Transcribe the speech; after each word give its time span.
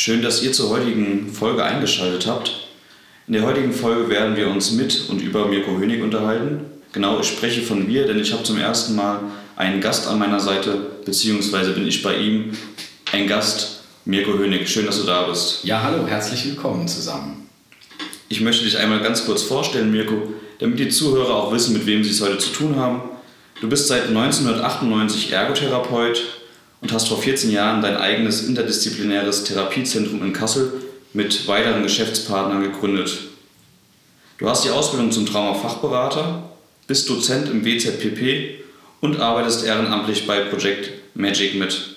Schön, 0.00 0.22
dass 0.22 0.44
ihr 0.44 0.52
zur 0.52 0.70
heutigen 0.70 1.28
Folge 1.32 1.64
eingeschaltet 1.64 2.28
habt. 2.28 2.68
In 3.26 3.32
der 3.32 3.42
heutigen 3.42 3.72
Folge 3.72 4.08
werden 4.08 4.36
wir 4.36 4.48
uns 4.48 4.70
mit 4.70 5.08
und 5.08 5.20
über 5.20 5.48
Mirko 5.48 5.76
Hönig 5.76 6.04
unterhalten. 6.04 6.60
Genau, 6.92 7.18
ich 7.18 7.26
spreche 7.26 7.62
von 7.62 7.88
wir, 7.88 8.06
denn 8.06 8.20
ich 8.20 8.32
habe 8.32 8.44
zum 8.44 8.58
ersten 8.58 8.94
Mal 8.94 9.22
einen 9.56 9.80
Gast 9.80 10.06
an 10.06 10.20
meiner 10.20 10.38
Seite, 10.38 10.76
beziehungsweise 11.04 11.72
bin 11.72 11.88
ich 11.88 12.04
bei 12.04 12.16
ihm 12.16 12.52
ein 13.10 13.26
Gast, 13.26 13.80
Mirko 14.04 14.38
Hönig. 14.38 14.68
Schön, 14.68 14.86
dass 14.86 15.00
du 15.00 15.04
da 15.04 15.24
bist. 15.24 15.64
Ja, 15.64 15.82
hallo, 15.82 16.06
herzlich 16.06 16.46
willkommen 16.46 16.86
zusammen. 16.86 17.48
Ich 18.28 18.40
möchte 18.40 18.62
dich 18.62 18.78
einmal 18.78 19.00
ganz 19.00 19.26
kurz 19.26 19.42
vorstellen, 19.42 19.90
Mirko, 19.90 20.32
damit 20.60 20.78
die 20.78 20.90
Zuhörer 20.90 21.34
auch 21.34 21.52
wissen, 21.52 21.72
mit 21.72 21.86
wem 21.86 22.04
sie 22.04 22.10
es 22.10 22.22
heute 22.22 22.38
zu 22.38 22.50
tun 22.50 22.76
haben. 22.76 23.00
Du 23.60 23.68
bist 23.68 23.88
seit 23.88 24.06
1998 24.06 25.32
Ergotherapeut, 25.32 26.22
und 26.80 26.92
hast 26.92 27.08
vor 27.08 27.20
14 27.20 27.50
Jahren 27.50 27.82
dein 27.82 27.96
eigenes 27.96 28.42
interdisziplinäres 28.42 29.44
Therapiezentrum 29.44 30.22
in 30.22 30.32
Kassel 30.32 30.72
mit 31.12 31.48
weiteren 31.48 31.82
Geschäftspartnern 31.82 32.62
gegründet. 32.62 33.18
Du 34.38 34.48
hast 34.48 34.64
die 34.64 34.70
Ausbildung 34.70 35.10
zum 35.10 35.26
Traumafachberater, 35.26 36.50
bist 36.86 37.08
Dozent 37.10 37.48
im 37.48 37.64
WZPP 37.64 38.60
und 39.00 39.20
arbeitest 39.20 39.64
ehrenamtlich 39.66 40.26
bei 40.26 40.40
Project 40.40 40.90
Magic 41.14 41.56
mit. 41.56 41.96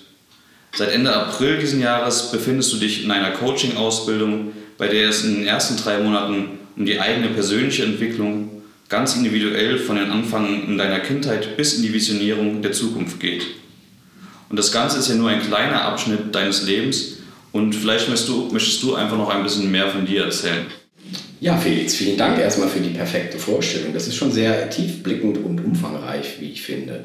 Seit 0.74 0.90
Ende 0.90 1.14
April 1.14 1.58
diesen 1.58 1.80
Jahres 1.80 2.32
befindest 2.32 2.72
du 2.72 2.78
dich 2.78 3.04
in 3.04 3.10
einer 3.10 3.32
Coaching-Ausbildung, 3.32 4.52
bei 4.78 4.88
der 4.88 5.08
es 5.08 5.22
in 5.22 5.36
den 5.36 5.46
ersten 5.46 5.76
drei 5.76 5.98
Monaten 5.98 6.58
um 6.76 6.86
die 6.86 6.98
eigene 6.98 7.28
persönliche 7.28 7.84
Entwicklung 7.84 8.62
ganz 8.88 9.14
individuell 9.14 9.78
von 9.78 9.96
den 9.96 10.10
Anfang 10.10 10.66
in 10.66 10.78
deiner 10.78 11.00
Kindheit 11.00 11.56
bis 11.56 11.74
in 11.74 11.82
die 11.82 11.92
Visionierung 11.92 12.62
der 12.62 12.72
Zukunft 12.72 13.20
geht. 13.20 13.46
Und 14.52 14.58
das 14.58 14.70
Ganze 14.70 14.98
ist 14.98 15.08
ja 15.08 15.14
nur 15.14 15.30
ein 15.30 15.40
kleiner 15.40 15.82
Abschnitt 15.82 16.34
deines 16.34 16.64
Lebens. 16.64 17.14
Und 17.52 17.74
vielleicht 17.74 18.10
möchtest 18.10 18.28
du, 18.28 18.50
möchtest 18.52 18.82
du 18.82 18.94
einfach 18.94 19.16
noch 19.16 19.30
ein 19.30 19.42
bisschen 19.42 19.70
mehr 19.72 19.88
von 19.88 20.04
dir 20.04 20.24
erzählen. 20.24 20.66
Ja, 21.40 21.56
Felix, 21.56 21.94
vielen 21.94 22.18
Dank 22.18 22.38
erstmal 22.38 22.68
für 22.68 22.80
die 22.80 22.90
perfekte 22.90 23.38
Vorstellung. 23.38 23.94
Das 23.94 24.06
ist 24.06 24.14
schon 24.14 24.30
sehr 24.30 24.68
tiefblickend 24.68 25.38
und 25.38 25.64
umfangreich, 25.64 26.36
wie 26.38 26.50
ich 26.50 26.60
finde. 26.60 27.02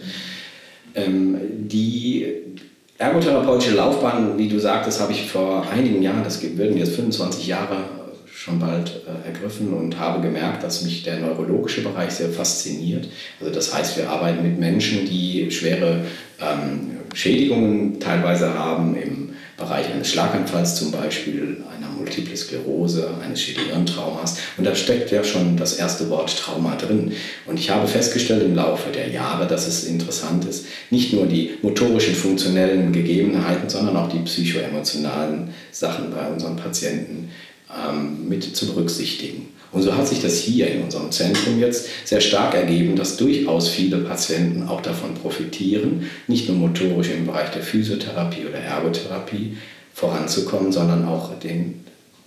Ähm, 0.94 1.38
die 1.70 2.28
ergotherapeutische 2.98 3.76
Laufbahn, 3.76 4.38
wie 4.38 4.50
du 4.50 4.60
sagtest, 4.60 5.00
habe 5.00 5.14
ich 5.14 5.32
vor 5.32 5.66
einigen 5.72 6.02
Jahren, 6.02 6.26
das 6.26 6.44
werden 6.44 6.76
jetzt 6.76 6.96
25 6.96 7.48
Jahre 7.48 7.86
schon 8.26 8.60
bald 8.60 9.04
äh, 9.08 9.28
ergriffen 9.30 9.74
und 9.74 9.98
habe 9.98 10.22
gemerkt, 10.22 10.64
dass 10.64 10.84
mich 10.84 11.04
der 11.04 11.20
neurologische 11.20 11.82
Bereich 11.82 12.12
sehr 12.12 12.30
fasziniert. 12.30 13.08
Also 13.40 13.54
das 13.54 13.74
heißt, 13.74 13.98
wir 13.98 14.10
arbeiten 14.10 14.44
mit 14.44 14.60
Menschen, 14.60 15.06
die 15.06 15.50
schwere 15.50 16.02
ähm, 16.42 16.97
Schädigungen 17.18 18.00
teilweise 18.00 18.54
haben 18.54 18.96
im 18.96 19.30
Bereich 19.58 19.92
eines 19.92 20.12
Schlaganfalls 20.12 20.76
zum 20.76 20.92
Beispiel, 20.92 21.64
einer 21.76 21.90
Multiple 21.90 22.38
Sklerose, 22.38 23.10
eines 23.24 23.42
Schädelhirntraumas. 23.42 24.38
Und 24.56 24.68
da 24.68 24.76
steckt 24.76 25.10
ja 25.10 25.24
schon 25.24 25.58
das 25.58 25.74
erste 25.74 26.12
Wort 26.12 26.38
Trauma 26.38 26.76
drin. 26.76 27.14
Und 27.48 27.60
ich 27.60 27.72
habe 27.72 27.88
festgestellt 27.88 28.44
im 28.44 28.54
Laufe 28.54 28.92
der 28.92 29.10
Jahre, 29.10 29.48
dass 29.48 29.66
es 29.66 29.86
interessant 29.86 30.46
ist, 30.46 30.68
nicht 30.92 31.12
nur 31.12 31.26
die 31.26 31.56
motorischen, 31.64 32.14
funktionellen 32.14 32.92
Gegebenheiten, 32.92 33.68
sondern 33.68 33.98
auch 33.98 34.10
die 34.10 34.20
psychoemotionalen 34.20 35.56
Sachen 35.72 36.12
bei 36.12 36.28
unseren 36.28 36.56
Patienten 36.56 37.32
ähm, 37.68 38.30
mit 38.30 38.44
zu 38.44 38.68
berücksichtigen. 38.68 39.48
Und 39.78 39.84
so 39.84 39.96
hat 39.96 40.08
sich 40.08 40.24
das 40.24 40.40
hier 40.40 40.72
in 40.72 40.82
unserem 40.82 41.12
Zentrum 41.12 41.60
jetzt 41.60 41.88
sehr 42.04 42.20
stark 42.20 42.56
ergeben, 42.56 42.96
dass 42.96 43.16
durchaus 43.16 43.70
viele 43.70 43.98
Patienten 43.98 44.68
auch 44.68 44.82
davon 44.82 45.14
profitieren, 45.14 46.10
nicht 46.26 46.50
nur 46.50 46.58
motorisch 46.58 47.12
im 47.12 47.28
Bereich 47.28 47.52
der 47.52 47.62
Physiotherapie 47.62 48.48
oder 48.48 48.58
Ergotherapie 48.58 49.56
voranzukommen, 49.94 50.72
sondern 50.72 51.06
auch 51.06 51.38
den, 51.38 51.82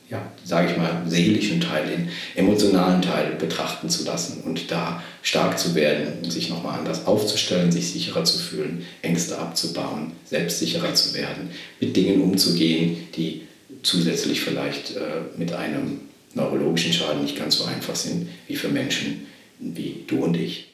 ja, 0.08 0.22
sage 0.44 0.70
ich 0.70 0.76
mal, 0.76 1.02
seelischen 1.08 1.60
Teil, 1.60 1.88
den 1.88 2.08
emotionalen 2.36 3.02
Teil 3.02 3.32
betrachten 3.36 3.88
zu 3.88 4.04
lassen 4.04 4.44
und 4.44 4.70
da 4.70 5.02
stark 5.22 5.58
zu 5.58 5.74
werden, 5.74 6.30
sich 6.30 6.50
nochmal 6.50 6.78
anders 6.78 7.08
aufzustellen, 7.08 7.72
sich 7.72 7.90
sicherer 7.90 8.22
zu 8.22 8.38
fühlen, 8.38 8.86
Ängste 9.02 9.36
abzubauen, 9.36 10.12
selbstsicherer 10.24 10.94
zu 10.94 11.14
werden, 11.14 11.50
mit 11.80 11.96
Dingen 11.96 12.20
umzugehen, 12.20 13.08
die 13.16 13.42
zusätzlich 13.82 14.40
vielleicht 14.40 14.94
äh, 14.94 15.00
mit 15.36 15.52
einem 15.52 16.02
neurologischen 16.34 16.92
Schaden 16.92 17.22
nicht 17.22 17.36
ganz 17.36 17.56
so 17.56 17.64
einfach 17.64 17.96
sind 17.96 18.28
wie 18.46 18.56
für 18.56 18.68
Menschen 18.68 19.26
wie 19.58 20.04
du 20.06 20.24
und 20.24 20.36
ich. 20.36 20.68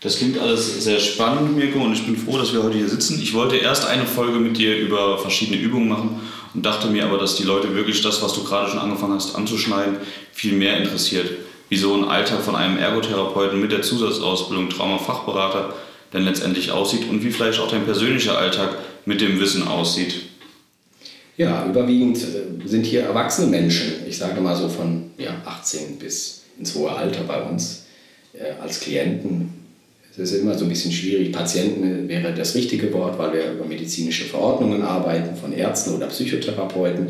Das 0.00 0.16
klingt 0.16 0.38
alles 0.38 0.82
sehr 0.82 0.98
spannend, 0.98 1.56
Mirko, 1.56 1.80
und 1.80 1.92
ich 1.92 2.04
bin 2.04 2.16
froh, 2.16 2.38
dass 2.38 2.54
wir 2.54 2.62
heute 2.62 2.78
hier 2.78 2.88
sitzen. 2.88 3.20
Ich 3.22 3.34
wollte 3.34 3.56
erst 3.56 3.86
eine 3.86 4.06
Folge 4.06 4.38
mit 4.38 4.56
dir 4.56 4.76
über 4.78 5.18
verschiedene 5.18 5.58
Übungen 5.58 5.88
machen 5.88 6.20
und 6.54 6.64
dachte 6.64 6.88
mir 6.88 7.04
aber, 7.04 7.18
dass 7.18 7.36
die 7.36 7.44
Leute 7.44 7.74
wirklich 7.74 8.00
das, 8.00 8.22
was 8.22 8.32
du 8.32 8.42
gerade 8.42 8.70
schon 8.70 8.78
angefangen 8.78 9.14
hast 9.14 9.36
anzuschneiden, 9.36 9.98
viel 10.32 10.54
mehr 10.54 10.78
interessiert. 10.78 11.30
Wie 11.68 11.76
so 11.76 11.94
ein 11.94 12.04
Alltag 12.04 12.42
von 12.42 12.56
einem 12.56 12.78
Ergotherapeuten 12.78 13.60
mit 13.60 13.72
der 13.72 13.82
Zusatzausbildung 13.82 14.70
Traumafachberater 14.70 15.74
denn 16.12 16.24
letztendlich 16.24 16.72
aussieht 16.72 17.08
und 17.08 17.22
wie 17.22 17.30
vielleicht 17.30 17.60
auch 17.60 17.70
dein 17.70 17.84
persönlicher 17.84 18.36
Alltag 18.36 18.78
mit 19.04 19.20
dem 19.20 19.38
Wissen 19.38 19.68
aussieht. 19.68 20.29
Ja, 21.40 21.64
überwiegend 21.64 22.18
äh, 22.18 22.68
sind 22.68 22.84
hier 22.84 23.04
erwachsene 23.04 23.46
Menschen, 23.46 24.06
ich 24.06 24.18
sage 24.18 24.42
mal 24.42 24.54
so 24.54 24.68
von 24.68 25.04
ja, 25.16 25.30
18 25.46 25.96
bis 25.98 26.42
ins 26.58 26.74
hohe 26.74 26.90
Alter 26.90 27.22
bei 27.22 27.40
uns, 27.40 27.86
äh, 28.34 28.60
als 28.60 28.80
Klienten. 28.80 29.48
Es 30.12 30.18
ist 30.18 30.42
immer 30.42 30.52
so 30.58 30.66
ein 30.66 30.68
bisschen 30.68 30.92
schwierig. 30.92 31.32
Patienten 31.32 32.06
wäre 32.10 32.34
das 32.34 32.54
richtige 32.54 32.92
Wort, 32.92 33.18
weil 33.18 33.32
wir 33.32 33.52
über 33.52 33.64
medizinische 33.64 34.26
Verordnungen 34.26 34.82
arbeiten 34.82 35.34
von 35.34 35.54
Ärzten 35.54 35.94
oder 35.94 36.08
Psychotherapeuten. 36.08 37.08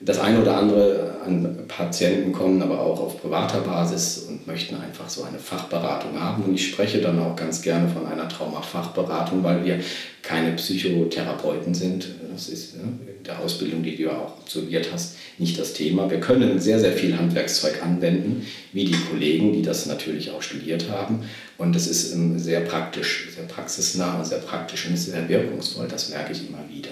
Das 0.00 0.18
eine 0.18 0.42
oder 0.42 0.58
andere 0.58 1.16
an 1.24 1.56
Patienten 1.66 2.32
kommen 2.32 2.60
aber 2.60 2.78
auch 2.78 3.00
auf 3.00 3.22
privater 3.22 3.60
Basis 3.60 4.26
und 4.28 4.46
möchten 4.46 4.74
einfach 4.74 5.08
so 5.08 5.22
eine 5.22 5.38
Fachberatung 5.38 6.20
haben. 6.20 6.44
Und 6.44 6.54
ich 6.56 6.68
spreche 6.68 7.00
dann 7.00 7.18
auch 7.18 7.34
ganz 7.34 7.62
gerne 7.62 7.88
von 7.88 8.04
einer 8.04 8.28
Traumafachberatung, 8.28 9.42
weil 9.42 9.64
wir 9.64 9.80
keine 10.20 10.52
Psychotherapeuten 10.52 11.72
sind. 11.72 12.08
Das 12.36 12.50
ist 12.50 12.76
ne, 12.76 12.82
in 12.82 13.24
der 13.24 13.40
Ausbildung, 13.40 13.82
die 13.82 13.96
du 13.96 14.10
auch 14.10 14.38
absolviert 14.38 14.90
hast, 14.92 15.16
nicht 15.38 15.58
das 15.58 15.72
Thema. 15.72 16.10
Wir 16.10 16.20
können 16.20 16.60
sehr, 16.60 16.78
sehr 16.78 16.92
viel 16.92 17.16
Handwerkszeug 17.16 17.82
anwenden, 17.82 18.46
wie 18.74 18.84
die 18.84 18.96
Kollegen, 19.10 19.54
die 19.54 19.62
das 19.62 19.86
natürlich 19.86 20.30
auch 20.30 20.42
studiert 20.42 20.90
haben. 20.90 21.20
Und 21.56 21.74
das 21.74 21.86
ist 21.86 22.12
ähm, 22.12 22.38
sehr 22.38 22.60
praktisch, 22.60 23.28
sehr 23.34 23.44
praxisnah, 23.44 24.22
sehr 24.22 24.38
praktisch 24.38 24.86
und 24.86 24.98
sehr 24.98 25.26
wirkungsvoll. 25.30 25.88
Das 25.88 26.10
merke 26.10 26.32
ich 26.32 26.46
immer 26.46 26.62
wieder 26.70 26.90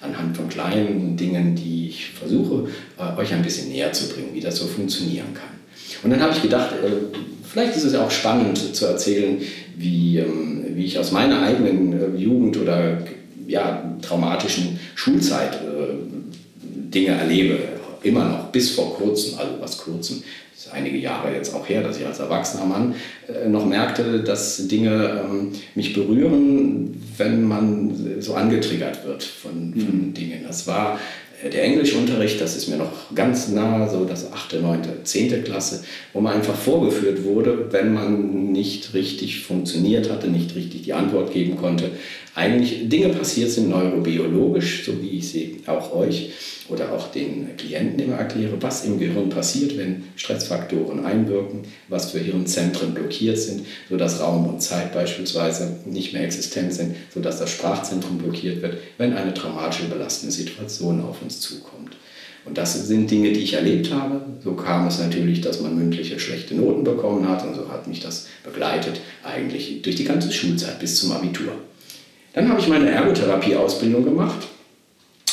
anhand 0.00 0.34
von 0.34 0.48
kleinen 0.48 1.14
Dingen, 1.16 1.54
die 1.54 1.88
ich 1.88 2.10
versuche, 2.12 2.68
äh, 2.98 3.20
euch 3.20 3.34
ein 3.34 3.42
bisschen 3.42 3.68
näher 3.68 3.92
zu 3.92 4.08
bringen, 4.08 4.30
wie 4.32 4.40
das 4.40 4.56
so 4.56 4.66
funktionieren 4.66 5.34
kann. 5.34 5.56
Und 6.02 6.10
dann 6.10 6.20
habe 6.22 6.32
ich 6.32 6.40
gedacht, 6.40 6.72
äh, 6.72 7.18
vielleicht 7.44 7.76
ist 7.76 7.84
es 7.84 7.94
auch 7.94 8.10
spannend 8.10 8.74
zu 8.74 8.86
erzählen, 8.86 9.42
wie, 9.76 10.20
ähm, 10.20 10.64
wie 10.74 10.86
ich 10.86 10.98
aus 10.98 11.12
meiner 11.12 11.42
eigenen 11.42 11.92
äh, 11.92 12.18
Jugend 12.18 12.56
oder 12.56 13.02
ja, 13.46 13.96
traumatischen 14.02 14.78
Schulzeit 14.94 15.58
Dinge 16.96 17.08
erlebe, 17.08 17.58
immer 18.02 18.24
noch, 18.24 18.46
bis 18.52 18.70
vor 18.70 18.96
kurzem, 18.96 19.38
also 19.38 19.52
was 19.60 19.78
kurzem, 19.78 20.22
ist 20.56 20.72
einige 20.72 20.96
Jahre 20.96 21.34
jetzt 21.34 21.54
auch 21.54 21.68
her, 21.68 21.82
dass 21.82 21.98
ich 21.98 22.06
als 22.06 22.18
erwachsener 22.18 22.64
Mann 22.64 22.94
äh, 23.28 23.48
noch 23.48 23.66
merkte, 23.66 24.20
dass 24.20 24.68
Dinge 24.68 25.22
ähm, 25.24 25.52
mich 25.74 25.92
berühren, 25.92 27.00
wenn 27.16 27.44
man 27.44 28.20
so 28.20 28.34
angetriggert 28.34 29.06
wird 29.06 29.22
von, 29.22 29.74
von 29.74 30.08
mhm. 30.08 30.14
Dingen. 30.14 30.44
Das 30.46 30.66
war 30.66 30.98
äh, 31.44 31.50
der 31.50 31.64
Englischunterricht, 31.64 32.40
das 32.40 32.56
ist 32.56 32.68
mir 32.68 32.76
noch 32.76 33.14
ganz 33.14 33.48
nah, 33.48 33.88
so 33.88 34.06
das 34.06 34.32
8., 34.32 34.62
9., 34.62 34.80
10. 35.04 35.44
Klasse, 35.44 35.84
wo 36.14 36.20
man 36.20 36.34
einfach 36.34 36.56
vorgeführt 36.56 37.24
wurde, 37.24 37.70
wenn 37.70 37.92
man 37.92 38.52
nicht 38.52 38.94
richtig 38.94 39.42
funktioniert 39.42 40.10
hatte, 40.10 40.28
nicht 40.28 40.54
richtig 40.54 40.82
die 40.82 40.94
Antwort 40.94 41.32
geben 41.32 41.58
konnte. 41.58 41.90
Eigentlich 42.36 42.86
Dinge 42.90 43.08
passiert 43.08 43.50
sind 43.50 43.70
neurobiologisch, 43.70 44.84
so 44.84 45.02
wie 45.02 45.16
ich 45.16 45.28
sie 45.30 45.62
auch 45.64 45.94
euch 45.94 46.32
oder 46.68 46.92
auch 46.92 47.10
den 47.10 47.56
Klienten 47.56 47.98
immer 47.98 48.16
erkläre, 48.16 48.60
was 48.60 48.84
im 48.84 48.98
Gehirn 48.98 49.30
passiert, 49.30 49.78
wenn 49.78 50.04
Stressfaktoren 50.16 51.02
einwirken, 51.06 51.60
was 51.88 52.10
für 52.10 52.18
Hirnzentren 52.18 52.92
blockiert 52.92 53.38
sind, 53.38 53.64
sodass 53.88 54.20
Raum 54.20 54.46
und 54.48 54.60
Zeit 54.60 54.92
beispielsweise 54.92 55.78
nicht 55.86 56.12
mehr 56.12 56.24
existent 56.24 56.74
sind, 56.74 56.96
sodass 57.14 57.38
das 57.38 57.48
Sprachzentrum 57.52 58.18
blockiert 58.18 58.60
wird, 58.60 58.76
wenn 58.98 59.14
eine 59.14 59.32
traumatische 59.32 59.86
belastende 59.86 60.34
Situation 60.34 61.00
auf 61.00 61.22
uns 61.22 61.40
zukommt. 61.40 61.96
Und 62.44 62.58
das 62.58 62.86
sind 62.86 63.10
Dinge, 63.10 63.32
die 63.32 63.40
ich 63.40 63.54
erlebt 63.54 63.90
habe. 63.90 64.20
So 64.44 64.52
kam 64.52 64.86
es 64.86 64.98
natürlich, 64.98 65.40
dass 65.40 65.62
man 65.62 65.74
mündliche 65.74 66.20
schlechte 66.20 66.54
Noten 66.54 66.84
bekommen 66.84 67.26
hat 67.26 67.46
und 67.46 67.54
so 67.54 67.70
hat 67.70 67.86
mich 67.86 68.00
das 68.00 68.26
begleitet 68.44 69.00
eigentlich 69.24 69.80
durch 69.80 69.96
die 69.96 70.04
ganze 70.04 70.30
Schulzeit 70.30 70.78
bis 70.78 70.96
zum 70.96 71.12
Abitur. 71.12 71.52
Dann 72.36 72.50
habe 72.50 72.60
ich 72.60 72.68
meine 72.68 72.90
Ergotherapie-Ausbildung 72.90 74.04
gemacht, 74.04 74.46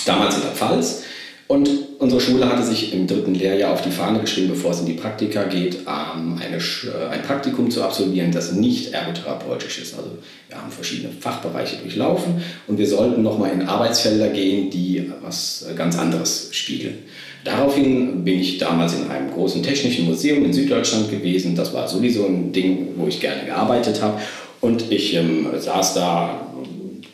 damals 0.05 0.35
in 0.35 0.41
der 0.43 0.51
Pfalz 0.51 1.03
Und 1.49 1.69
unsere 1.99 2.21
Schule 2.21 2.47
hatte 2.47 2.63
sich 2.63 2.93
im 2.93 3.07
dritten 3.07 3.35
Lehrjahr 3.35 3.73
auf 3.73 3.81
die 3.81 3.91
Fahne 3.91 4.21
geschrieben, 4.21 4.47
bevor 4.47 4.71
es 4.71 4.79
in 4.79 4.85
die 4.85 4.93
Praktika 4.93 5.43
geht, 5.43 5.79
ähm, 5.85 6.39
eine, 6.41 6.55
äh, 6.55 7.09
ein 7.11 7.21
Praktikum 7.23 7.69
zu 7.69 7.83
absolvieren, 7.83 8.31
das 8.31 8.53
nicht 8.53 8.93
ergotherapeutisch 8.93 9.79
ist. 9.79 9.97
Also 9.97 10.11
wir 10.47 10.57
haben 10.57 10.71
verschiedene 10.71 11.11
Fachbereiche 11.11 11.75
durchlaufen 11.81 12.41
und 12.67 12.77
wir 12.77 12.87
sollten 12.87 13.21
nochmal 13.21 13.51
in 13.51 13.67
Arbeitsfelder 13.67 14.29
gehen, 14.29 14.69
die 14.69 15.11
was 15.21 15.65
ganz 15.75 15.99
anderes 15.99 16.47
spiegeln. 16.51 16.99
Daraufhin 17.43 18.23
bin 18.23 18.39
ich 18.39 18.59
damals 18.59 18.93
in 18.93 19.11
einem 19.11 19.29
großen 19.29 19.61
technischen 19.61 20.05
Museum 20.05 20.45
in 20.45 20.53
Süddeutschland 20.53 21.11
gewesen. 21.11 21.53
Das 21.57 21.73
war 21.73 21.85
sowieso 21.85 22.25
ein 22.25 22.53
Ding, 22.53 22.93
wo 22.95 23.07
ich 23.07 23.19
gerne 23.19 23.43
gearbeitet 23.43 24.01
habe. 24.01 24.21
Und 24.61 24.89
ich 24.89 25.13
ähm, 25.15 25.47
saß 25.59 25.95
da 25.95 26.39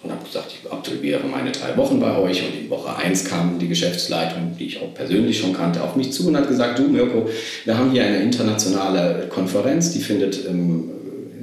und 0.10 0.16
habe 0.16 0.26
gesagt, 0.26 0.54
ich 0.64 0.72
absolviere 0.72 1.22
meine 1.28 1.52
drei 1.52 1.78
Wochen 1.78 2.00
bei 2.00 2.18
euch. 2.18 2.42
Und 2.42 2.60
in 2.60 2.70
Woche 2.70 2.96
1 2.96 3.26
kam 3.26 3.60
die 3.60 3.68
Geschäftsleitung, 3.68 4.56
die 4.58 4.66
ich 4.66 4.82
auch 4.82 4.94
persönlich 4.94 5.40
schon 5.40 5.54
kannte, 5.54 5.84
auf 5.84 5.96
mich 5.96 6.12
zu 6.12 6.28
und 6.28 6.36
hat 6.36 6.48
gesagt, 6.48 6.80
du 6.80 6.84
Mirko, 6.84 7.30
wir 7.66 7.78
haben 7.78 7.92
hier 7.92 8.04
eine 8.04 8.22
internationale 8.22 9.28
Konferenz, 9.30 9.92
die 9.92 10.00
findet 10.00 10.48
ähm, 10.48 10.90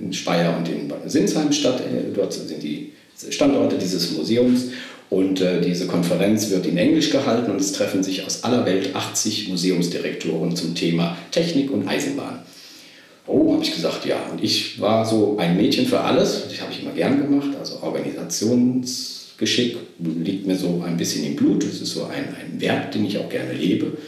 in 0.03 0.13
Speyer 0.13 0.57
und 0.57 0.69
in 0.69 0.93
Sinsheim 1.09 1.53
statt. 1.53 1.81
Äh, 1.81 2.13
dort 2.15 2.33
sind 2.33 2.63
die 2.63 2.93
Standorte 3.31 3.77
dieses 3.79 4.17
Museums. 4.17 4.67
Und 5.09 5.41
äh, 5.41 5.61
diese 5.61 5.87
Konferenz 5.87 6.51
wird 6.51 6.67
in 6.67 6.77
Englisch 6.77 7.11
gehalten 7.11 7.53
und 7.53 7.61
es 7.61 7.71
treffen 7.71 8.03
sich 8.03 8.27
aus 8.27 8.43
aller 8.43 8.67
Welt 8.67 8.97
80 8.97 9.49
Museumsdirektoren 9.49 10.57
zum 10.57 10.75
Thema 10.75 11.17
Technik 11.31 11.71
und 11.71 11.87
Eisenbahn. 11.87 12.41
Oh, 13.27 13.53
habe 13.53 13.63
ich 13.63 13.75
gesagt, 13.75 14.07
ja. 14.07 14.17
Und 14.31 14.43
ich 14.43 14.81
war 14.81 15.05
so 15.05 15.37
ein 15.39 15.57
Mädchen 15.57 15.87
für 15.87 16.01
alles. 16.01 16.45
Das 16.49 16.61
habe 16.61 16.73
ich 16.73 16.83
immer 16.83 16.93
gern 16.93 17.19
gemacht. 17.19 17.49
Also 17.59 17.83
Organisationsgeschick 17.83 19.77
liegt 19.99 20.47
mir 20.47 20.57
so 20.57 20.83
ein 20.87 20.97
bisschen 20.97 21.25
im 21.25 21.35
Blut. 21.37 21.65
Das 21.65 21.81
ist 21.81 21.93
so 21.93 22.05
ein, 22.05 22.29
ein 22.29 22.61
Wert, 22.61 22.95
den 22.95 23.05
ich 23.05 23.19
auch 23.19 23.29
gerne 23.29 23.53
lebe, 23.53 23.99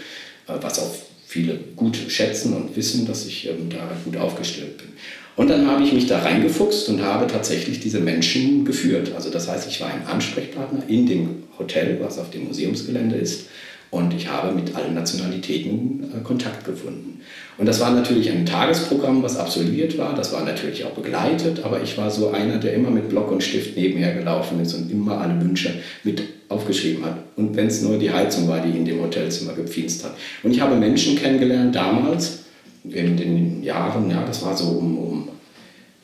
äh, 0.46 0.52
was 0.60 0.78
auch 0.78 0.94
viele 1.26 1.58
gut 1.76 1.96
schätzen 2.08 2.54
und 2.54 2.74
wissen, 2.76 3.06
dass 3.06 3.26
ich 3.26 3.48
ähm, 3.48 3.68
da 3.68 3.90
gut 4.04 4.16
aufgestellt 4.16 4.78
bin. 4.78 4.88
Und 5.36 5.50
dann 5.50 5.66
habe 5.68 5.84
ich 5.84 5.92
mich 5.92 6.06
da 6.06 6.20
reingefuchst 6.20 6.88
und 6.88 7.02
habe 7.02 7.26
tatsächlich 7.28 7.78
diese 7.78 8.00
Menschen 8.00 8.64
geführt. 8.64 9.12
Also 9.14 9.30
das 9.30 9.46
heißt, 9.48 9.68
ich 9.68 9.80
war 9.80 9.88
ein 9.88 10.06
Ansprechpartner 10.06 10.82
in 10.88 11.06
dem 11.06 11.44
Hotel, 11.58 11.98
was 12.00 12.18
auf 12.18 12.30
dem 12.30 12.48
Museumsgelände 12.48 13.16
ist. 13.16 13.46
Und 13.90 14.14
ich 14.14 14.28
habe 14.28 14.52
mit 14.52 14.74
allen 14.74 14.94
Nationalitäten 14.94 16.12
äh, 16.12 16.24
Kontakt 16.24 16.64
gefunden. 16.64 17.17
Und 17.58 17.66
das 17.66 17.80
war 17.80 17.90
natürlich 17.90 18.30
ein 18.30 18.46
Tagesprogramm, 18.46 19.22
was 19.22 19.36
absolviert 19.36 19.98
war. 19.98 20.14
Das 20.14 20.32
war 20.32 20.44
natürlich 20.44 20.84
auch 20.84 20.92
begleitet, 20.92 21.64
aber 21.64 21.82
ich 21.82 21.98
war 21.98 22.08
so 22.08 22.30
einer, 22.30 22.58
der 22.58 22.74
immer 22.74 22.90
mit 22.90 23.08
Block 23.08 23.32
und 23.32 23.42
Stift 23.42 23.76
nebenher 23.76 24.14
gelaufen 24.14 24.60
ist 24.60 24.74
und 24.74 24.90
immer 24.90 25.20
alle 25.20 25.40
Wünsche 25.42 25.74
mit 26.04 26.22
aufgeschrieben 26.48 27.04
hat. 27.04 27.18
Und 27.36 27.56
wenn 27.56 27.66
es 27.66 27.82
nur 27.82 27.98
die 27.98 28.12
Heizung 28.12 28.48
war, 28.48 28.60
die 28.60 28.76
in 28.76 28.84
dem 28.84 29.00
Hotelzimmer 29.02 29.54
gepfienst 29.54 30.04
hat. 30.04 30.14
Und 30.44 30.52
ich 30.52 30.60
habe 30.60 30.76
Menschen 30.76 31.16
kennengelernt 31.16 31.74
damals, 31.74 32.44
in 32.84 33.16
den 33.16 33.62
Jahren, 33.62 34.08
ja, 34.08 34.24
das 34.24 34.42
war 34.42 34.56
so 34.56 34.68
um, 34.68 34.96
um 34.96 35.28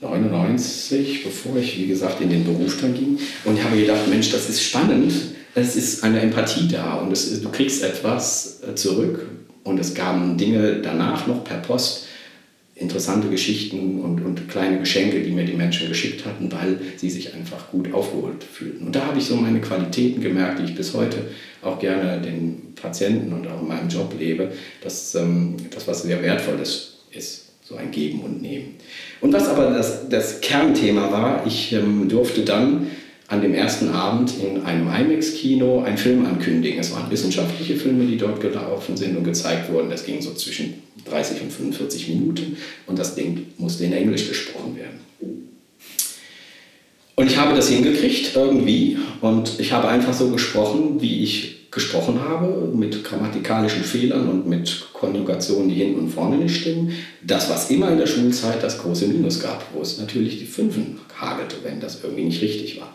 99, 0.01 1.25
bevor 1.25 1.57
ich, 1.57 1.79
wie 1.79 1.87
gesagt, 1.87 2.21
in 2.21 2.31
den 2.31 2.45
Beruf 2.45 2.81
dann 2.81 2.95
ging. 2.95 3.19
Und 3.45 3.57
ich 3.57 3.65
habe 3.65 3.77
gedacht, 3.77 4.09
Mensch, 4.09 4.31
das 4.33 4.49
ist 4.49 4.63
spannend. 4.63 5.13
Es 5.55 5.77
ist 5.77 6.03
eine 6.03 6.21
Empathie 6.21 6.67
da 6.69 6.95
und 6.95 7.13
es, 7.13 7.41
du 7.41 7.49
kriegst 7.49 7.85
etwas 7.85 8.61
äh, 8.69 8.75
zurück. 8.75 9.25
Und 9.65 9.81
es 9.81 9.95
gaben 9.95 10.37
Dinge 10.37 10.81
danach 10.83 11.27
noch 11.27 11.43
per 11.43 11.59
Post, 11.59 12.07
interessante 12.77 13.29
Geschichten 13.29 14.01
und, 14.01 14.25
und 14.25 14.49
kleine 14.49 14.79
Geschenke, 14.79 15.23
die 15.23 15.31
mir 15.31 15.45
die 15.45 15.55
Menschen 15.55 15.89
geschickt 15.89 16.27
hatten, 16.27 16.51
weil 16.53 16.79
sie 16.97 17.09
sich 17.09 17.35
einfach 17.35 17.71
gut 17.71 17.93
aufgeholt 17.95 18.43
fühlten. 18.45 18.87
Und 18.87 18.97
da 18.97 19.07
habe 19.07 19.19
ich 19.19 19.25
so 19.25 19.37
meine 19.37 19.61
Qualitäten 19.61 20.21
gemerkt, 20.21 20.59
die 20.59 20.65
ich 20.65 20.75
bis 20.75 20.93
heute 20.93 21.19
auch 21.63 21.79
gerne 21.79 22.21
den 22.21 22.75
Patienten 22.75 23.33
und 23.33 23.47
auch 23.47 23.63
in 23.63 23.69
meinem 23.69 23.89
Job 23.89 24.15
lebe, 24.19 24.53
dass 24.83 25.15
ähm, 25.15 25.57
das 25.73 25.87
was 25.87 26.03
sehr 26.03 26.21
Wertvolles 26.21 26.95
ist 27.13 27.45
so 27.67 27.77
ein 27.77 27.91
Geben 27.91 28.21
und 28.21 28.43
Nehmen. 28.43 28.75
Und 29.23 29.33
was 29.33 29.49
aber 29.49 29.71
das, 29.71 30.09
das 30.11 30.41
Kernthema 30.43 31.11
war, 31.11 31.47
ich 31.47 31.73
ähm, 31.73 32.09
durfte 32.09 32.43
dann 32.43 32.89
an 33.29 33.41
dem 33.41 33.55
ersten 33.55 33.89
Abend 33.91 34.35
in 34.43 34.63
einem 34.63 34.89
IMAX-Kino 34.89 35.83
einen 35.83 35.97
Film 35.97 36.27
ankündigen. 36.27 36.79
Es 36.79 36.93
waren 36.93 37.11
wissenschaftliche 37.11 37.77
Filme, 37.77 38.05
die 38.05 38.19
dort 38.19 38.41
gelaufen 38.41 38.97
sind 38.97 39.17
und 39.17 39.25
gezeigt 39.25 39.73
wurden. 39.73 39.89
Das 39.91 40.05
ging 40.05 40.21
so 40.21 40.35
zwischen 40.35 40.75
30 41.07 41.43
und 41.43 41.53
45 41.53 42.09
Minuten 42.09 42.57
und 42.87 42.99
das 42.99 43.15
Ding 43.15 43.47
musste 43.59 43.85
in 43.85 43.93
Englisch 43.93 44.29
gesprochen 44.29 44.77
werden. 44.77 45.01
Und 47.17 47.31
ich 47.31 47.37
habe 47.37 47.55
das 47.55 47.69
hingekriegt 47.69 48.33
irgendwie 48.35 48.99
und 49.21 49.59
ich 49.61 49.73
habe 49.73 49.89
einfach 49.89 50.13
so 50.13 50.31
gesprochen, 50.31 51.01
wie 51.01 51.23
ich 51.23 51.64
gesprochen 51.75 52.21
habe, 52.21 52.71
mit 52.73 53.03
grammatikalischen 53.03 53.83
Fehlern 53.83 54.29
und 54.29 54.47
mit 54.47 54.87
Konjugationen, 54.93 55.69
die 55.69 55.75
hinten 55.75 56.01
und 56.01 56.09
vorne 56.11 56.37
nicht 56.37 56.61
stimmen. 56.61 56.93
Das, 57.23 57.51
was 57.51 57.69
immer 57.71 57.91
in 57.91 57.99
der 57.99 58.07
Schulzeit 58.07 58.63
das 58.63 58.79
große 58.79 59.09
Minus 59.09 59.41
gab, 59.41 59.67
wo 59.75 59.83
es 59.83 59.99
natürlich 59.99 60.39
die 60.39 60.47
Fünfen 60.47 61.01
hagelte, 61.21 61.57
wenn 61.65 61.81
das 61.81 61.99
irgendwie 62.03 62.25
nicht 62.25 62.41
richtig 62.41 62.81
war. 62.81 62.95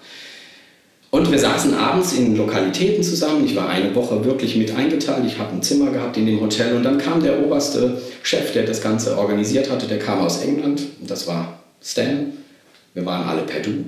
Und 1.11 1.31
wir 1.31 1.39
saßen 1.39 1.73
abends 1.73 2.13
in 2.13 2.37
Lokalitäten 2.37 3.03
zusammen. 3.03 3.43
Ich 3.43 3.55
war 3.55 3.67
eine 3.67 3.93
Woche 3.95 4.23
wirklich 4.23 4.55
mit 4.55 4.75
eingeteilt. 4.75 5.25
Ich 5.25 5.39
habe 5.39 5.53
ein 5.53 5.63
Zimmer 5.63 5.91
gehabt 5.91 6.15
in 6.17 6.27
dem 6.27 6.39
Hotel. 6.39 6.75
Und 6.75 6.83
dann 6.83 6.99
kam 6.99 7.21
der 7.21 7.43
oberste 7.43 7.99
Chef, 8.21 8.53
der 8.53 8.63
das 8.63 8.81
Ganze 8.81 9.17
organisiert 9.17 9.71
hatte. 9.71 9.87
Der 9.87 9.97
kam 9.97 10.19
aus 10.19 10.43
England. 10.43 10.83
Das 11.05 11.27
war 11.27 11.63
Stan. 11.81 12.33
Wir 12.93 13.05
waren 13.05 13.27
alle 13.27 13.41
per 13.41 13.59
Du. 13.61 13.85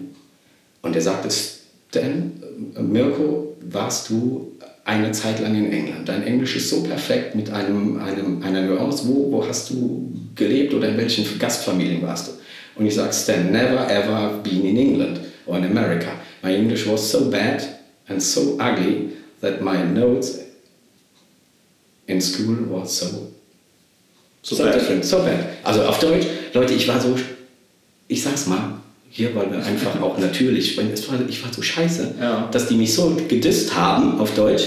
Und 0.81 0.95
er 0.95 1.01
sagte, 1.01 1.29
Stan, 1.29 2.31
Mirko, 2.79 3.55
warst 3.61 4.09
du 4.09 4.51
eine 4.83 5.11
Zeit 5.11 5.39
lang 5.39 5.55
in 5.55 5.71
England. 5.71 6.09
Dein 6.09 6.23
Englisch 6.23 6.55
ist 6.55 6.69
so 6.69 6.83
perfekt 6.83 7.35
mit 7.35 7.49
einem, 7.51 7.99
einem, 7.99 8.41
einer 8.41 8.61
Nuance. 8.63 9.07
Wo, 9.07 9.31
wo 9.31 9.47
hast 9.47 9.69
du 9.69 10.11
gelebt 10.35 10.73
oder 10.73 10.89
in 10.89 10.97
welchen 10.97 11.37
Gastfamilien 11.37 12.01
warst 12.01 12.27
du? 12.27 12.31
Und 12.75 12.85
ich 12.85 12.95
sage, 12.95 13.13
Stan, 13.13 13.51
never 13.51 13.89
ever 13.89 14.39
been 14.43 14.65
in 14.65 14.77
England 14.77 15.19
or 15.45 15.57
in 15.57 15.65
America. 15.65 16.11
My 16.41 16.55
English 16.55 16.87
was 16.87 17.11
so 17.11 17.29
bad 17.29 17.61
and 18.07 18.21
so 18.21 18.57
ugly 18.59 19.09
that 19.41 19.61
my 19.61 19.83
notes 19.83 20.39
in 22.07 22.19
school 22.19 22.57
was 22.69 22.97
so, 22.97 23.31
so, 24.41 24.55
so 24.55 24.65
different, 24.65 25.05
so 25.05 25.19
bad. 25.19 25.57
Also 25.63 25.83
auf 25.83 25.99
Deutsch, 25.99 26.25
Leute, 26.53 26.73
ich 26.73 26.87
war 26.87 26.99
so, 26.99 27.15
ich 28.07 28.23
sag's 28.23 28.47
mal, 28.47 28.80
hier 29.11 29.35
war 29.35 29.43
einfach 29.43 30.01
auch 30.01 30.17
natürlich, 30.17 30.77
ich 30.79 31.43
war 31.43 31.53
so 31.53 31.61
scheiße, 31.61 32.15
ja. 32.19 32.49
dass 32.51 32.67
die 32.67 32.75
mich 32.75 32.93
so 32.93 33.17
gedisst 33.27 33.75
haben 33.75 34.19
auf 34.19 34.33
Deutsch 34.33 34.63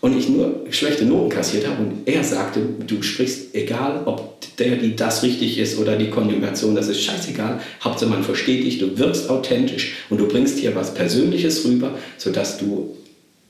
und 0.00 0.16
ich 0.16 0.28
nur 0.28 0.64
schlechte 0.70 1.04
Noten 1.04 1.28
kassiert 1.28 1.66
habe 1.66 1.82
und 1.82 2.06
er 2.06 2.22
sagte, 2.22 2.60
du 2.86 3.02
sprichst, 3.02 3.52
egal 3.54 4.02
ob 4.06 4.38
der, 4.58 4.76
die 4.76 4.94
das 4.94 5.24
richtig 5.24 5.58
ist 5.58 5.76
oder 5.76 5.96
die 5.96 6.08
Konjugation, 6.08 6.76
das 6.76 6.86
ist 6.86 7.02
scheißegal, 7.02 7.60
Hauptsache 7.82 8.10
man 8.10 8.22
versteht 8.22 8.64
dich, 8.64 8.78
du 8.78 8.96
wirkst 8.96 9.28
authentisch 9.28 9.94
und 10.08 10.18
du 10.18 10.28
bringst 10.28 10.58
hier 10.58 10.76
was 10.76 10.94
Persönliches 10.94 11.64
rüber, 11.64 11.90
sodass 12.16 12.58
du 12.58 12.96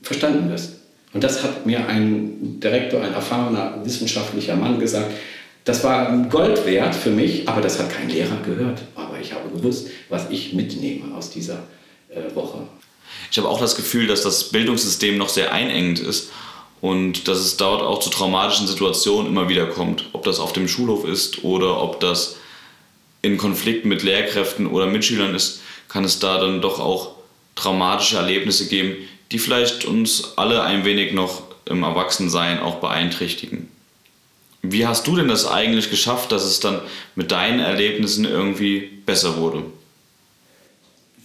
verstanden 0.01 0.49
wirst. 0.49 0.77
Und 1.13 1.23
das 1.23 1.43
hat 1.43 1.67
mir 1.67 1.87
ein 1.87 2.59
Direktor, 2.59 3.03
ein 3.03 3.13
erfahrener 3.13 3.79
wissenschaftlicher 3.83 4.55
Mann 4.55 4.79
gesagt, 4.79 5.11
das 5.65 5.83
war 5.83 6.11
Gold 6.29 6.65
wert 6.65 6.95
für 6.95 7.11
mich, 7.11 7.47
aber 7.47 7.61
das 7.61 7.77
hat 7.77 7.91
kein 7.91 8.09
Lehrer 8.09 8.37
gehört. 8.43 8.81
Aber 8.95 9.10
ich 9.21 9.33
habe 9.33 9.49
gewusst, 9.49 9.87
was 10.09 10.29
ich 10.29 10.53
mitnehme 10.53 11.15
aus 11.15 11.29
dieser 11.29 11.63
äh, 12.09 12.35
Woche. 12.35 12.67
Ich 13.31 13.37
habe 13.37 13.47
auch 13.47 13.59
das 13.59 13.75
Gefühl, 13.75 14.07
dass 14.07 14.21
das 14.21 14.45
Bildungssystem 14.45 15.17
noch 15.17 15.29
sehr 15.29 15.51
einengend 15.51 15.99
ist 15.99 16.31
und 16.81 17.27
dass 17.27 17.39
es 17.39 17.57
dort 17.57 17.81
auch 17.81 17.99
zu 17.99 18.09
traumatischen 18.09 18.67
Situationen 18.67 19.27
immer 19.27 19.49
wieder 19.49 19.67
kommt. 19.67 20.05
Ob 20.13 20.23
das 20.23 20.39
auf 20.39 20.53
dem 20.53 20.67
Schulhof 20.67 21.05
ist 21.05 21.43
oder 21.43 21.81
ob 21.81 21.99
das 21.99 22.37
in 23.21 23.37
Konflikten 23.37 23.89
mit 23.89 24.03
Lehrkräften 24.03 24.67
oder 24.67 24.87
Mitschülern 24.87 25.35
ist, 25.35 25.61
kann 25.87 26.03
es 26.03 26.19
da 26.19 26.39
dann 26.39 26.61
doch 26.61 26.79
auch 26.79 27.11
traumatische 27.55 28.17
Erlebnisse 28.17 28.67
geben, 28.67 28.95
die 29.31 29.39
vielleicht 29.39 29.85
uns 29.85 30.37
alle 30.37 30.63
ein 30.63 30.83
wenig 30.85 31.13
noch 31.13 31.43
im 31.65 31.83
Erwachsensein 31.83 32.59
auch 32.59 32.75
beeinträchtigen. 32.75 33.70
Wie 34.63 34.85
hast 34.85 35.07
du 35.07 35.15
denn 35.15 35.27
das 35.27 35.47
eigentlich 35.47 35.89
geschafft, 35.89 36.31
dass 36.31 36.43
es 36.43 36.59
dann 36.59 36.79
mit 37.15 37.31
deinen 37.31 37.59
Erlebnissen 37.59 38.25
irgendwie 38.25 38.89
besser 39.05 39.37
wurde? 39.37 39.63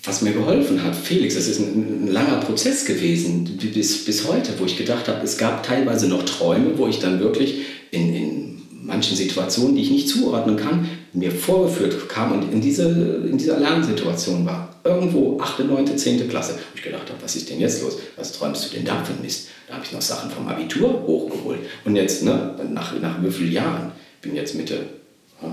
Was 0.04 0.22
mir 0.22 0.32
geholfen 0.32 0.82
hat, 0.84 0.94
Felix, 0.94 1.34
es 1.34 1.48
ist 1.48 1.58
ein, 1.58 2.04
ein, 2.04 2.06
langer 2.06 2.36
Prozess 2.36 2.84
gewesen, 2.84 3.58
bis, 3.74 4.04
bis 4.04 4.26
heute, 4.26 4.52
wo 4.58 4.64
ich 4.64 4.76
gedacht 4.76 5.08
habe, 5.08 5.22
es 5.24 5.36
gab 5.36 5.66
teilweise 5.66 6.08
noch 6.08 6.24
Träume, 6.24 6.78
wo 6.78 6.86
ich 6.86 7.00
dann 7.00 7.18
wirklich 7.20 7.56
in, 7.90 8.14
in 8.14 8.55
manchen 8.83 9.16
Situationen, 9.16 9.76
die 9.76 9.83
ich 9.83 9.90
nicht 9.90 10.09
zuordnen 10.09 10.56
kann, 10.56 10.88
mir 11.12 11.30
vorgeführt 11.30 12.09
kam 12.09 12.33
und 12.33 12.52
in, 12.52 12.61
diese, 12.61 12.88
in 13.28 13.38
dieser 13.38 13.59
Lernsituation 13.59 14.45
war. 14.47 14.75
Irgendwo 14.85 15.40
8., 15.40 15.61
9., 15.61 15.99
10. 15.99 16.28
Klasse. 16.28 16.54
Wo 16.54 16.76
ich 16.76 16.83
gedacht 16.83 17.09
habe, 17.09 17.21
was 17.23 17.35
ist 17.37 17.50
denn 17.50 17.61
jetzt 17.61 17.83
los? 17.83 17.99
Was 18.16 18.33
träumst 18.33 18.66
du 18.66 18.76
denn 18.76 18.85
da 18.85 19.02
für 19.02 19.21
Mist? 19.23 19.49
Da 19.66 19.75
habe 19.75 19.85
ich 19.85 19.92
noch 19.92 20.02
Sachen 20.02 20.30
vom 20.30 20.47
Abitur 20.47 21.02
hochgeholt. 21.06 21.61
Und 21.85 21.97
jetzt, 21.97 22.23
ne, 22.23 22.54
nach, 22.73 22.99
nach 23.00 23.23
wie 23.23 23.30
vielen 23.30 23.52
Jahren, 23.52 23.92
bin 24.23 24.37
jetzt 24.37 24.54
Mitte, 24.54 24.87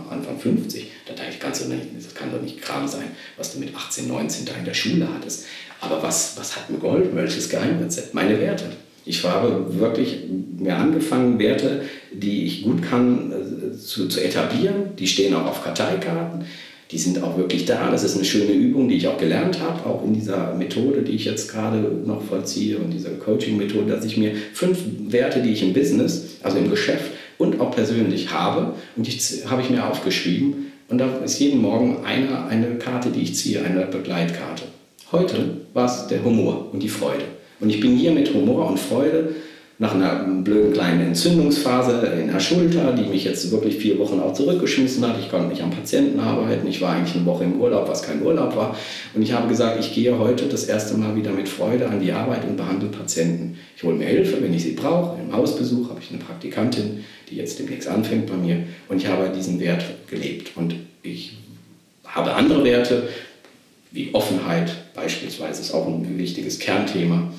Anfang 0.09 0.39
50, 0.39 0.91
da 1.05 1.13
dachte 1.13 1.29
ich, 1.31 1.39
ganz 1.39 1.59
so, 1.59 1.69
das 1.69 2.13
kann 2.13 2.31
doch 2.31 2.41
nicht 2.41 2.61
Kram 2.61 2.87
sein, 2.87 3.11
was 3.35 3.53
du 3.53 3.59
mit 3.59 3.75
18, 3.75 4.07
19 4.07 4.45
da 4.45 4.53
in 4.53 4.63
der 4.63 4.73
Schule 4.73 5.07
hattest. 5.13 5.45
Aber 5.81 6.01
was, 6.01 6.37
was 6.37 6.55
hat 6.55 6.69
mir 6.69 6.79
geholfen? 6.79 7.15
Welches 7.15 7.49
Geheimrezept? 7.49 8.13
Meine 8.13 8.39
Werte. 8.39 8.71
Ich 9.05 9.23
habe 9.23 9.79
wirklich 9.79 10.19
mir 10.57 10.77
angefangen, 10.77 11.39
Werte, 11.39 11.81
die 12.13 12.45
ich 12.45 12.63
gut 12.63 12.81
kann, 12.81 13.31
äh, 13.31 13.77
zu, 13.77 14.07
zu 14.07 14.23
etablieren. 14.23 14.95
Die 14.97 15.07
stehen 15.07 15.33
auch 15.33 15.45
auf 15.45 15.63
Karteikarten. 15.63 16.45
Die 16.91 16.97
sind 16.97 17.21
auch 17.23 17.37
wirklich 17.37 17.65
da. 17.65 17.89
Das 17.89 18.03
ist 18.03 18.15
eine 18.15 18.23
schöne 18.23 18.53
Übung, 18.53 18.87
die 18.87 18.95
ich 18.95 19.07
auch 19.07 19.17
gelernt 19.17 19.59
habe, 19.59 19.89
auch 19.89 20.03
in 20.05 20.13
dieser 20.13 20.53
Methode, 20.53 21.01
die 21.01 21.13
ich 21.13 21.25
jetzt 21.25 21.51
gerade 21.51 21.79
noch 21.79 22.21
vollziehe 22.21 22.77
und 22.77 22.91
dieser 22.91 23.09
Coaching-Methode, 23.11 23.91
dass 23.91 24.05
ich 24.05 24.15
mir 24.15 24.33
fünf 24.53 24.77
Werte, 25.07 25.41
die 25.41 25.51
ich 25.51 25.63
im 25.63 25.73
Business, 25.73 26.37
also 26.43 26.57
im 26.57 26.69
Geschäft 26.69 27.11
und 27.39 27.59
auch 27.59 27.71
persönlich 27.71 28.31
habe, 28.31 28.75
und 28.95 29.07
die 29.07 29.11
habe 29.49 29.61
ich 29.63 29.69
mir 29.71 29.89
aufgeschrieben. 29.89 30.71
Und 30.87 30.99
da 30.99 31.07
ist 31.25 31.39
jeden 31.39 31.61
Morgen 31.61 32.05
eine, 32.05 32.45
eine 32.45 32.75
Karte, 32.75 33.09
die 33.09 33.23
ich 33.23 33.35
ziehe, 33.35 33.63
eine 33.63 33.87
Begleitkarte. 33.87 34.63
Heute 35.11 35.61
war 35.73 35.85
es 35.85 36.07
der 36.07 36.23
Humor 36.23 36.69
und 36.71 36.83
die 36.83 36.89
Freude. 36.89 37.23
Und 37.63 37.69
ich 37.69 37.79
bin 37.79 37.95
hier 37.95 38.11
mit 38.11 38.33
Humor 38.33 38.67
und 38.67 38.77
Freude 38.77 39.29
nach 39.79 39.95
einer 39.95 40.25
blöden 40.43 40.73
kleinen 40.73 41.07
Entzündungsphase 41.07 42.05
in 42.21 42.27
der 42.27 42.39
Schulter, 42.39 42.91
die 42.91 43.09
mich 43.09 43.23
jetzt 43.23 43.49
wirklich 43.51 43.77
vier 43.77 43.97
Wochen 43.99 44.19
auch 44.19 44.33
zurückgeschmissen 44.33 45.07
hat. 45.07 45.17
Ich 45.19 45.31
konnte 45.31 45.47
nicht 45.47 45.63
am 45.63 45.71
Patienten 45.71 46.19
arbeiten. 46.19 46.67
Ich 46.67 46.81
war 46.81 46.93
eigentlich 46.93 47.15
eine 47.15 47.25
Woche 47.25 47.45
im 47.45 47.59
Urlaub, 47.59 47.87
was 47.87 48.03
kein 48.03 48.21
Urlaub 48.21 48.55
war. 48.55 48.77
Und 49.15 49.23
ich 49.23 49.31
habe 49.31 49.47
gesagt, 49.47 49.79
ich 49.79 49.95
gehe 49.95 50.17
heute 50.19 50.45
das 50.45 50.65
erste 50.65 50.95
Mal 50.97 51.15
wieder 51.15 51.31
mit 51.31 51.47
Freude 51.49 51.87
an 51.87 52.01
die 52.01 52.11
Arbeit 52.11 52.43
und 52.45 52.57
behandle 52.57 52.89
Patienten. 52.89 53.57
Ich 53.75 53.83
hole 53.83 53.95
mir 53.95 54.07
Hilfe, 54.07 54.41
wenn 54.41 54.53
ich 54.53 54.63
sie 54.63 54.73
brauche. 54.73 55.19
Im 55.21 55.33
Hausbesuch 55.33 55.89
habe 55.89 56.01
ich 56.01 56.09
eine 56.09 56.19
Praktikantin, 56.19 57.05
die 57.29 57.37
jetzt 57.37 57.59
demnächst 57.59 57.87
anfängt 57.87 58.27
bei 58.27 58.35
mir. 58.35 58.57
Und 58.89 58.97
ich 58.97 59.07
habe 59.07 59.31
diesen 59.35 59.59
Wert 59.61 59.83
gelebt. 60.09 60.51
Und 60.55 60.75
ich 61.01 61.37
habe 62.05 62.33
andere 62.33 62.63
Werte, 62.63 63.07
wie 63.91 64.09
Offenheit 64.13 64.93
beispielsweise, 64.93 65.61
ist 65.61 65.73
auch 65.73 65.87
ein 65.87 66.17
wichtiges 66.17 66.59
Kernthema 66.59 67.31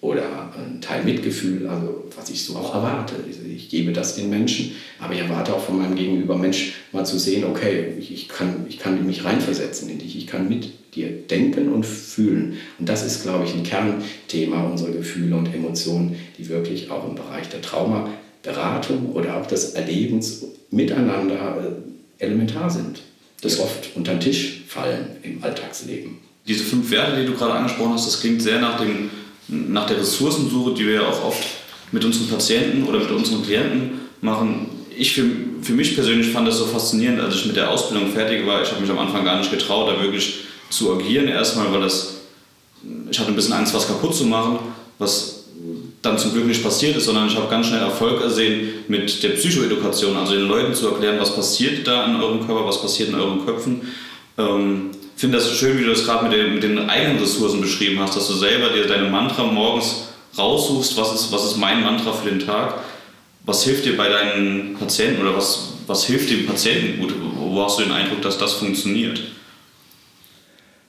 oder 0.00 0.52
ein 0.56 0.80
Teil 0.80 1.04
Mitgefühl, 1.04 1.68
also 1.68 2.04
was 2.16 2.30
ich 2.30 2.44
so 2.44 2.56
auch 2.56 2.74
erwarte. 2.74 3.16
Ich 3.46 3.68
gebe 3.68 3.92
das 3.92 4.16
den 4.16 4.30
Menschen, 4.30 4.72
aber 4.98 5.12
ich 5.12 5.20
erwarte 5.20 5.54
auch 5.54 5.62
von 5.62 5.78
meinem 5.78 5.94
Gegenüber 5.94 6.36
Mensch 6.36 6.72
mal 6.92 7.04
zu 7.04 7.18
sehen, 7.18 7.44
okay, 7.44 7.92
ich, 7.98 8.28
kann, 8.28 8.64
ich 8.68 8.78
kann 8.78 9.04
mich 9.06 9.24
reinversetzen 9.24 9.90
in 9.90 9.98
dich, 9.98 10.16
ich 10.16 10.26
kann 10.26 10.48
mit 10.48 10.70
dir 10.94 11.08
denken 11.10 11.70
und 11.70 11.84
fühlen. 11.84 12.56
Und 12.78 12.88
das 12.88 13.04
ist, 13.04 13.22
glaube 13.22 13.44
ich, 13.44 13.54
ein 13.54 13.62
Kernthema 13.62 14.64
unserer 14.64 14.92
Gefühle 14.92 15.36
und 15.36 15.54
Emotionen, 15.54 16.16
die 16.38 16.48
wirklich 16.48 16.90
auch 16.90 17.06
im 17.06 17.14
Bereich 17.14 17.48
der 17.50 17.60
Traumaberatung 17.60 19.12
oder 19.12 19.36
auch 19.36 19.46
des 19.46 19.74
Erlebens 19.74 20.44
miteinander 20.70 21.76
äh, 22.18 22.24
elementar 22.24 22.70
sind, 22.70 23.02
das 23.42 23.60
oft 23.60 23.90
unter 23.94 24.12
den 24.12 24.20
Tisch 24.20 24.62
fallen 24.66 25.06
im 25.22 25.44
Alltagsleben. 25.44 26.18
Diese 26.46 26.64
fünf 26.64 26.90
Werte, 26.90 27.20
die 27.20 27.26
du 27.26 27.34
gerade 27.34 27.52
angesprochen 27.52 27.92
hast, 27.92 28.06
das 28.06 28.20
klingt 28.20 28.40
sehr 28.40 28.60
nach 28.60 28.80
dem 28.80 29.10
nach 29.50 29.86
der 29.86 29.98
Ressourcensuche, 29.98 30.74
die 30.74 30.86
wir 30.86 30.94
ja 30.94 31.08
auch 31.08 31.24
oft 31.24 31.44
mit 31.92 32.04
unseren 32.04 32.28
Patienten 32.28 32.84
oder 32.84 33.00
mit 33.00 33.10
unseren 33.10 33.42
Klienten 33.42 34.00
machen. 34.20 34.66
Ich 34.96 35.14
für, 35.14 35.24
für 35.62 35.72
mich 35.72 35.94
persönlich 35.94 36.28
fand 36.28 36.46
das 36.46 36.58
so 36.58 36.66
faszinierend, 36.66 37.20
als 37.20 37.34
ich 37.34 37.46
mit 37.46 37.56
der 37.56 37.70
Ausbildung 37.70 38.12
fertig 38.12 38.46
war. 38.46 38.62
Ich 38.62 38.70
habe 38.70 38.80
mich 38.80 38.90
am 38.90 38.98
Anfang 38.98 39.24
gar 39.24 39.38
nicht 39.38 39.50
getraut, 39.50 39.88
da 39.88 40.02
wirklich 40.02 40.40
zu 40.68 40.94
agieren. 40.94 41.26
Erstmal, 41.26 41.72
weil 41.72 41.80
das, 41.80 42.20
ich 43.10 43.18
hatte 43.18 43.30
ein 43.30 43.36
bisschen 43.36 43.54
Angst, 43.54 43.74
was 43.74 43.86
kaputt 43.86 44.14
zu 44.14 44.24
machen, 44.24 44.58
was 44.98 45.44
dann 46.02 46.18
zum 46.18 46.32
Glück 46.32 46.46
nicht 46.46 46.62
passiert 46.62 46.96
ist, 46.96 47.04
sondern 47.04 47.28
ich 47.28 47.36
habe 47.36 47.48
ganz 47.48 47.66
schnell 47.66 47.80
Erfolg 47.80 48.22
ersehen 48.22 48.84
mit 48.88 49.22
der 49.22 49.30
Psychoedukation, 49.30 50.16
also 50.16 50.32
den 50.32 50.48
Leuten 50.48 50.74
zu 50.74 50.88
erklären, 50.88 51.18
was 51.20 51.34
passiert 51.34 51.86
da 51.86 52.06
in 52.06 52.16
eurem 52.16 52.46
Körper, 52.46 52.66
was 52.66 52.80
passiert 52.80 53.10
in 53.10 53.16
euren 53.16 53.44
Köpfen. 53.44 53.82
Ähm, 54.38 54.90
finde 55.20 55.36
das 55.36 55.48
so 55.48 55.54
schön, 55.54 55.78
wie 55.78 55.82
du 55.82 55.90
das 55.90 56.06
gerade 56.06 56.26
mit, 56.26 56.32
den, 56.32 56.54
mit 56.54 56.62
den 56.62 56.78
eigenen 56.78 57.18
Ressourcen 57.18 57.60
beschrieben 57.60 58.00
hast, 58.00 58.16
dass 58.16 58.26
du 58.26 58.32
selber 58.32 58.70
dir 58.70 58.86
deine 58.86 59.08
Mantra 59.10 59.44
morgens 59.44 60.08
raussuchst, 60.38 60.96
was 60.96 61.14
ist, 61.14 61.30
was 61.30 61.44
ist 61.44 61.58
mein 61.58 61.82
Mantra 61.82 62.12
für 62.12 62.30
den 62.30 62.38
Tag, 62.38 62.80
was 63.44 63.64
hilft 63.64 63.84
dir 63.84 63.98
bei 63.98 64.08
deinen 64.08 64.76
Patienten 64.78 65.20
oder 65.20 65.36
was, 65.36 65.74
was 65.86 66.06
hilft 66.06 66.30
dem 66.30 66.46
Patienten 66.46 67.00
gut, 67.00 67.14
wo 67.36 67.62
hast 67.62 67.78
du 67.78 67.82
den 67.82 67.92
Eindruck, 67.92 68.22
dass 68.22 68.38
das 68.38 68.54
funktioniert? 68.54 69.20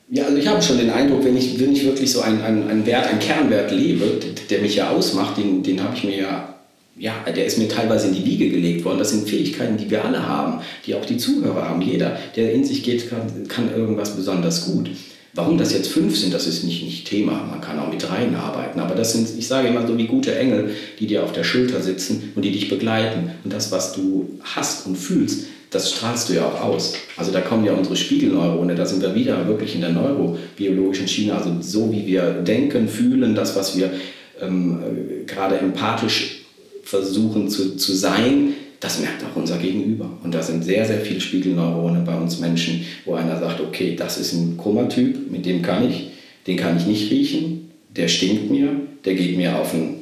Ja, 0.10 0.26
also 0.26 0.38
ich 0.38 0.48
habe 0.48 0.62
schon 0.62 0.78
den 0.78 0.92
Eindruck, 0.92 1.26
wenn 1.26 1.36
ich, 1.36 1.60
wenn 1.60 1.74
ich 1.74 1.84
wirklich 1.84 2.12
so 2.12 2.22
einen, 2.22 2.42
einen, 2.42 2.70
einen 2.70 2.86
Wert, 2.86 3.08
einen 3.08 3.20
Kernwert 3.20 3.72
lebe, 3.72 4.18
der 4.50 4.62
mich 4.62 4.76
ja 4.76 4.92
ausmacht, 4.92 5.38
den, 5.38 5.62
den 5.62 5.84
habe 5.84 5.96
ich 5.96 6.06
mir 6.06 6.18
ja 6.18 6.56
ja, 6.98 7.14
der 7.26 7.46
ist 7.46 7.58
mir 7.58 7.68
teilweise 7.68 8.08
in 8.08 8.14
die 8.14 8.26
Wiege 8.26 8.50
gelegt 8.50 8.86
worden. 8.86 9.00
Das 9.00 9.12
sind 9.12 9.28
Fähigkeiten, 9.28 9.78
die 9.78 9.90
wir 9.90 10.04
alle 10.04 10.28
haben, 10.28 10.62
die 10.86 10.96
auch 10.96 11.06
die 11.06 11.18
Zuhörer 11.18 11.70
haben. 11.70 11.82
Jeder, 11.82 12.18
der 12.36 12.54
in 12.54 12.64
sich 12.64 12.84
geht, 12.84 13.10
kann, 13.10 13.48
kann 13.48 13.74
irgendwas 13.74 14.16
besonders 14.16 14.66
gut. 14.66 14.90
Warum 15.34 15.58
das 15.58 15.72
jetzt 15.72 15.88
fünf 15.88 16.18
sind, 16.18 16.34
das 16.34 16.46
ist 16.46 16.66
nicht, 16.66 16.84
nicht 16.84 17.08
Thema. 17.08 17.48
Man 17.50 17.62
kann 17.62 17.80
auch 17.80 17.90
mit 17.90 18.04
dreien 18.04 18.36
arbeiten. 18.36 18.82
Aber 18.82 18.96
das 18.96 19.14
sind, 19.14 19.30
ich 19.38 19.48
sage 19.48 19.70
immer 19.70 19.88
so 19.88 19.98
wie 19.98 20.08
gute 20.08 20.38
Engel, 20.38 20.72
die 21.00 21.08
dir 21.08 21.24
auf 21.24 21.32
der 21.32 21.46
Schulter 21.46 21.82
sitzen 21.82 22.34
und 22.36 22.44
die 22.44 22.52
dich 22.52 22.70
begleiten. 22.70 23.32
Und 23.44 23.54
das, 23.54 23.72
was 23.72 23.94
du 23.94 24.40
hast 24.44 24.86
und 24.86 24.98
fühlst, 24.98 25.46
das 25.70 25.90
strahlst 25.90 26.28
du 26.28 26.34
ja 26.34 26.46
auch 26.46 26.60
aus. 26.60 26.96
Also 27.16 27.32
da 27.32 27.40
kommen 27.40 27.64
ja 27.64 27.72
unsere 27.72 27.96
Spiegelneurone, 27.96 28.76
da 28.76 28.86
sind 28.86 29.02
wir 29.02 29.16
wieder 29.16 29.48
wirklich 29.48 29.74
in 29.74 29.80
der 29.80 29.92
neurobiologischen 29.92 31.08
Schiene. 31.08 31.34
Also 31.34 31.56
so 31.62 31.90
wie 31.94 32.06
wir 32.06 32.34
denken, 32.34 32.90
fühlen, 32.90 33.34
das, 33.34 33.56
was 33.56 33.78
wir 33.78 33.90
ähm, 34.42 34.80
äh, 34.82 35.24
gerade 35.24 35.58
empathisch 35.60 36.41
versuchen 36.84 37.50
zu, 37.50 37.78
zu 37.78 37.94
sein, 37.94 38.54
das 38.80 39.00
merkt 39.00 39.24
auch 39.24 39.36
unser 39.36 39.58
Gegenüber. 39.58 40.10
Und 40.24 40.34
da 40.34 40.42
sind 40.42 40.64
sehr, 40.64 40.86
sehr 40.86 41.02
viele 41.02 41.22
Spiegelneurone 41.22 42.02
bei 42.06 42.18
uns 42.18 42.40
Menschen, 42.40 42.86
wo 43.06 43.14
einer 43.14 43.40
sagt, 43.40 43.62
okay, 43.62 43.96
das 43.96 44.18
ist 44.18 44.34
ein 44.34 44.58
Chromatyp, 44.58 45.32
mit 45.32 45.46
dem 45.46 45.62
kann 45.62 45.88
ich, 45.88 46.12
den 46.48 46.58
kann 46.58 46.78
ich 46.78 46.88
nicht 46.88 47.12
riechen, 47.12 47.72
der 47.96 48.08
stinkt 48.08 48.50
mir, 48.50 48.70
der 49.06 49.14
geht 49.16 49.38
mir 49.38 49.56
auf 49.56 49.72
den 49.72 49.98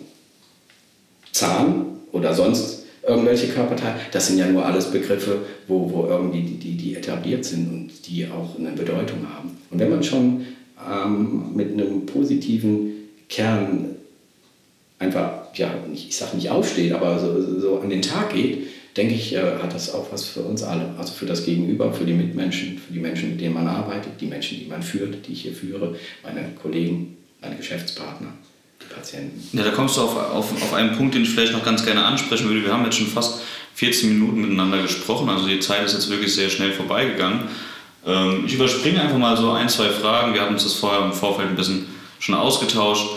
Zahn 1.32 1.86
oder 2.12 2.34
sonst 2.34 2.86
irgendwelche 3.06 3.48
Körperteile. 3.48 4.00
Das 4.12 4.28
sind 4.28 4.38
ja 4.38 4.48
nur 4.48 4.66
alles 4.66 4.92
Begriffe, 4.92 5.40
wo, 5.68 5.92
wo 5.92 6.08
irgendwie 6.08 6.42
die, 6.42 6.58
die, 6.58 6.78
die 6.78 6.96
etabliert 6.96 7.44
sind 7.44 7.70
und 7.70 8.08
die 8.08 8.28
auch 8.28 8.58
eine 8.58 8.72
Bedeutung 8.72 9.28
haben. 9.36 9.58
Und 9.70 9.80
wenn 9.80 9.90
man 9.90 10.04
schon 10.04 10.46
ähm, 10.90 11.56
mit 11.56 11.74
einem 11.74 12.06
positiven 12.06 12.92
Kern 13.28 13.96
einfach 15.00 15.39
ja, 15.56 15.74
ich 15.94 16.16
sage 16.16 16.36
nicht 16.36 16.50
aufsteht, 16.50 16.94
aber 16.94 17.20
so, 17.20 17.60
so 17.60 17.80
an 17.80 17.90
den 17.90 18.02
Tag 18.02 18.34
geht, 18.34 18.68
denke 18.98 19.14
ich, 19.14 19.34
äh, 19.34 19.58
hat 19.62 19.74
das 19.74 19.94
auch 19.94 20.12
was 20.12 20.26
für 20.26 20.42
uns 20.42 20.64
alle. 20.64 20.94
Also 20.98 21.14
für 21.14 21.26
das 21.26 21.46
Gegenüber, 21.46 21.94
für 21.94 22.06
die 22.06 22.14
Mitmenschen, 22.14 22.78
für 22.78 22.94
die 22.94 23.00
Menschen, 23.00 23.32
mit 23.32 23.42
denen 23.42 23.54
man 23.54 23.68
arbeitet, 23.68 24.14
die 24.20 24.26
Menschen, 24.26 24.60
die 24.60 24.66
man 24.66 24.84
führt, 24.84 25.28
die 25.28 25.34
ich 25.34 25.42
hier 25.44 25.54
führe, 25.54 25.96
meine 26.24 26.50
Kollegen, 26.62 27.18
meine 27.42 27.56
Geschäftspartner. 27.56 28.34
die 28.82 28.94
Patienten. 28.94 29.58
Ja, 29.58 29.64
da 29.64 29.72
kommst 29.72 29.98
du 29.98 30.02
auf, 30.02 30.16
auf, 30.16 30.52
auf 30.52 30.74
einen 30.74 30.96
Punkt, 30.98 31.16
den 31.16 31.24
ich 31.24 31.30
vielleicht 31.30 31.54
noch 31.54 31.64
ganz 31.64 31.86
gerne 31.86 32.04
ansprechen 32.04 32.48
würde. 32.48 32.64
Wir 32.64 32.74
haben 32.74 32.86
jetzt 32.86 32.98
schon 32.98 33.08
fast 33.08 33.42
14 33.76 34.10
Minuten 34.10 34.42
miteinander 34.42 34.82
gesprochen, 34.82 35.30
also 35.30 35.48
die 35.48 35.60
Zeit 35.60 35.86
ist 35.86 35.94
jetzt 35.94 36.10
wirklich 36.10 36.34
sehr 36.34 36.50
schnell 36.50 36.72
vorbeigegangen. 36.72 37.44
Ähm, 38.06 38.44
ich 38.46 38.54
überspringe 38.54 39.02
einfach 39.02 39.18
mal 39.18 39.38
so 39.38 39.52
ein, 39.52 39.70
zwei 39.70 39.90
Fragen. 39.90 40.34
Wir 40.34 40.42
haben 40.42 40.54
uns 40.54 40.64
das 40.64 40.74
vorher 40.74 41.06
im 41.06 41.14
Vorfeld 41.14 41.50
ein 41.50 41.56
bisschen 41.56 41.86
schon 42.20 42.36
ausgetauscht. 42.36 43.08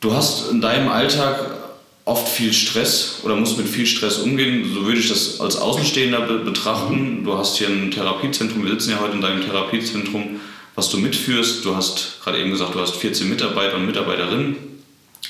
Du 0.00 0.14
hast 0.14 0.50
in 0.50 0.60
deinem 0.60 0.88
Alltag 0.88 1.58
oft 2.04 2.28
viel 2.28 2.52
Stress 2.52 3.16
oder 3.24 3.34
musst 3.34 3.58
mit 3.58 3.68
viel 3.68 3.86
Stress 3.86 4.18
umgehen. 4.18 4.72
So 4.72 4.86
würde 4.86 5.00
ich 5.00 5.08
das 5.08 5.40
als 5.40 5.56
Außenstehender 5.56 6.20
be 6.20 6.38
betrachten. 6.38 7.24
Du 7.24 7.36
hast 7.36 7.58
hier 7.58 7.68
ein 7.68 7.90
Therapiezentrum, 7.90 8.62
wir 8.64 8.70
sitzen 8.70 8.90
ja 8.90 9.00
heute 9.00 9.14
in 9.14 9.20
deinem 9.20 9.42
Therapiezentrum, 9.42 10.40
was 10.76 10.88
du 10.88 10.98
mitführst. 10.98 11.64
Du 11.64 11.74
hast 11.74 12.20
gerade 12.22 12.38
eben 12.38 12.50
gesagt, 12.50 12.76
du 12.76 12.80
hast 12.80 12.94
14 12.94 13.28
Mitarbeiter 13.28 13.74
und 13.74 13.86
Mitarbeiterinnen. 13.86 14.56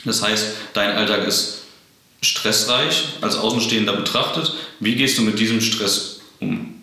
Das 0.04 0.22
heißt, 0.22 0.48
dein 0.74 0.90
Alltag 0.90 1.26
ist 1.26 1.62
stressreich 2.20 3.04
als 3.22 3.36
Außenstehender 3.36 3.94
betrachtet. 3.94 4.52
Wie 4.80 4.96
gehst 4.96 5.16
du 5.16 5.22
mit 5.22 5.38
diesem 5.38 5.62
Stress 5.62 6.20
um? 6.40 6.74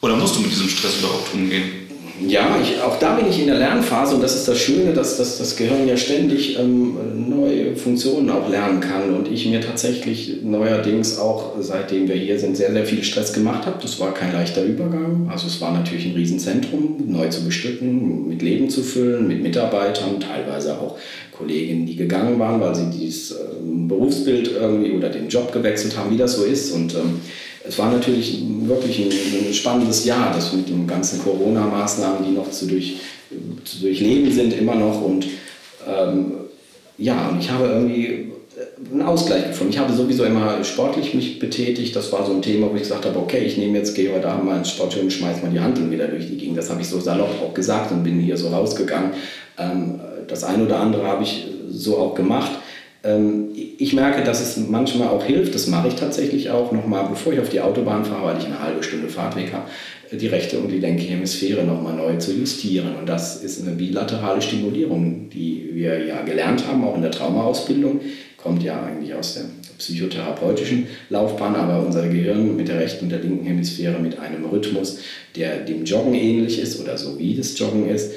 Oder 0.00 0.16
musst 0.16 0.36
du 0.36 0.40
mit 0.40 0.50
diesem 0.50 0.68
Stress 0.68 0.98
überhaupt 0.98 1.32
umgehen? 1.34 1.83
Ja, 2.20 2.56
ich, 2.62 2.80
auch 2.80 2.98
da 3.00 3.16
bin 3.16 3.28
ich 3.28 3.40
in 3.40 3.48
der 3.48 3.58
Lernphase 3.58 4.14
und 4.14 4.22
das 4.22 4.36
ist 4.36 4.46
das 4.46 4.58
Schöne, 4.58 4.92
dass, 4.92 5.16
dass 5.16 5.38
das 5.38 5.56
Gehirn 5.56 5.88
ja 5.88 5.96
ständig 5.96 6.56
ähm, 6.56 7.28
neue 7.28 7.74
Funktionen 7.74 8.30
auch 8.30 8.48
lernen 8.48 8.80
kann 8.80 9.12
und 9.16 9.28
ich 9.28 9.46
mir 9.46 9.60
tatsächlich 9.60 10.38
neuerdings 10.44 11.18
auch, 11.18 11.54
seitdem 11.58 12.06
wir 12.06 12.14
hier 12.14 12.38
sind, 12.38 12.56
sehr, 12.56 12.70
sehr 12.70 12.86
viel 12.86 13.02
Stress 13.02 13.32
gemacht 13.32 13.66
habe. 13.66 13.78
Das 13.82 13.98
war 13.98 14.14
kein 14.14 14.32
leichter 14.32 14.62
Übergang. 14.62 15.28
Also 15.28 15.48
es 15.48 15.60
war 15.60 15.72
natürlich 15.72 16.06
ein 16.06 16.14
Riesenzentrum, 16.14 17.02
neu 17.08 17.28
zu 17.30 17.44
bestücken, 17.44 18.28
mit 18.28 18.42
Leben 18.42 18.70
zu 18.70 18.82
füllen, 18.84 19.26
mit 19.26 19.42
Mitarbeitern, 19.42 20.20
teilweise 20.20 20.78
auch 20.78 20.96
Kolleginnen, 21.32 21.84
die 21.84 21.96
gegangen 21.96 22.38
waren, 22.38 22.60
weil 22.60 22.76
sie 22.76 22.90
dieses 22.96 23.32
ähm, 23.32 23.88
Berufsbild 23.88 24.52
irgendwie 24.52 24.92
oder 24.92 25.08
den 25.08 25.28
Job 25.28 25.52
gewechselt 25.52 25.96
haben, 25.98 26.12
wie 26.12 26.18
das 26.18 26.36
so 26.36 26.44
ist. 26.44 26.70
Und 26.70 26.94
ähm, 26.94 27.20
es 27.66 27.78
war 27.78 27.90
natürlich 27.90 28.42
wirklich 28.62 28.98
ein, 29.00 29.46
ein, 29.48 29.54
spannendes 29.54 30.04
Jahr, 30.04 30.32
das 30.34 30.52
mit 30.52 30.68
den 30.68 30.86
ganzen 30.86 31.22
Corona-Maßnahmen, 31.22 32.24
die 32.24 32.32
noch 32.32 32.50
zu, 32.50 32.66
durch, 32.66 32.96
zu 33.64 33.80
durchleben 33.80 34.30
sind, 34.30 34.52
immer 34.52 34.74
noch. 34.74 35.00
Und 35.00 35.26
ähm, 35.88 36.32
ja, 36.98 37.28
und 37.28 37.40
ich 37.40 37.50
habe 37.50 37.66
irgendwie 37.66 38.32
einen 38.92 39.02
Ausgleich 39.02 39.48
gefunden. 39.48 39.72
Ich 39.72 39.78
habe 39.78 39.92
sowieso 39.92 40.24
immer 40.24 40.62
sportlich 40.62 41.14
mich 41.14 41.38
betätigt. 41.38 41.96
Das 41.96 42.12
war 42.12 42.24
so 42.26 42.32
ein 42.32 42.42
Thema, 42.42 42.70
wo 42.70 42.74
ich 42.74 42.82
gesagt 42.82 43.06
habe, 43.06 43.18
okay, 43.18 43.38
ich 43.38 43.56
nehme 43.56 43.78
jetzt, 43.78 43.94
gehe 43.94 44.12
heute 44.12 44.28
Abend 44.28 44.44
mal 44.44 44.58
ins 44.58 44.70
Sportgym 44.70 45.10
schmeiß 45.10 45.42
mal 45.42 45.50
die 45.50 45.60
Handeln 45.60 45.90
wieder 45.90 46.06
durch 46.06 46.26
die 46.26 46.36
Gegend. 46.36 46.58
Das 46.58 46.70
habe 46.70 46.82
ich 46.82 46.88
so 46.88 47.00
salopp 47.00 47.30
auch 47.42 47.54
gesagt 47.54 47.90
und 47.92 48.04
bin 48.04 48.20
hier 48.20 48.36
so 48.36 48.48
rausgegangen. 48.48 49.12
Ähm, 49.58 50.00
das 50.28 50.44
eine 50.44 50.64
oder 50.64 50.80
andere 50.80 51.06
habe 51.06 51.24
ich 51.24 51.46
so 51.70 51.98
auch 51.98 52.14
gemacht. 52.14 52.52
Ähm, 53.04 53.50
ich 53.78 53.92
merke, 53.92 54.24
dass 54.24 54.40
es 54.40 54.56
manchmal 54.56 55.08
auch 55.08 55.24
hilft, 55.24 55.54
das 55.54 55.66
mache 55.66 55.88
ich 55.88 55.94
tatsächlich 55.94 56.50
auch 56.50 56.72
nochmal, 56.72 57.06
bevor 57.08 57.32
ich 57.32 57.40
auf 57.40 57.50
die 57.50 57.60
Autobahn 57.60 58.04
fahre, 58.04 58.26
weil 58.26 58.38
ich 58.38 58.46
eine 58.46 58.60
halbe 58.60 58.82
Stunde 58.82 59.08
Fahrtweg 59.08 59.52
habe, 59.52 59.68
die 60.10 60.26
rechte 60.26 60.58
und 60.58 60.68
die 60.70 60.78
linke 60.78 61.02
Hemisphäre 61.02 61.64
nochmal 61.64 61.94
neu 61.94 62.16
zu 62.16 62.32
justieren. 62.32 62.96
Und 62.98 63.08
das 63.08 63.42
ist 63.42 63.62
eine 63.62 63.76
bilaterale 63.76 64.40
Stimulierung, 64.40 65.28
die 65.30 65.70
wir 65.72 66.04
ja 66.04 66.22
gelernt 66.22 66.66
haben, 66.66 66.84
auch 66.84 66.94
in 66.96 67.02
der 67.02 67.10
Traumaausbildung. 67.10 68.00
Kommt 68.36 68.62
ja 68.62 68.82
eigentlich 68.82 69.14
aus 69.14 69.34
der 69.34 69.44
psychotherapeutischen 69.78 70.86
Laufbahn, 71.10 71.56
aber 71.56 71.84
unser 71.84 72.06
Gehirn 72.08 72.56
mit 72.56 72.68
der 72.68 72.78
rechten 72.78 73.06
und 73.06 73.10
der 73.10 73.20
linken 73.20 73.44
Hemisphäre 73.44 73.98
mit 73.98 74.18
einem 74.18 74.44
Rhythmus, 74.44 74.98
der 75.34 75.58
dem 75.58 75.84
Joggen 75.84 76.14
ähnlich 76.14 76.60
ist 76.60 76.80
oder 76.80 76.96
so 76.96 77.18
wie 77.18 77.34
das 77.34 77.58
Joggen 77.58 77.88
ist, 77.88 78.12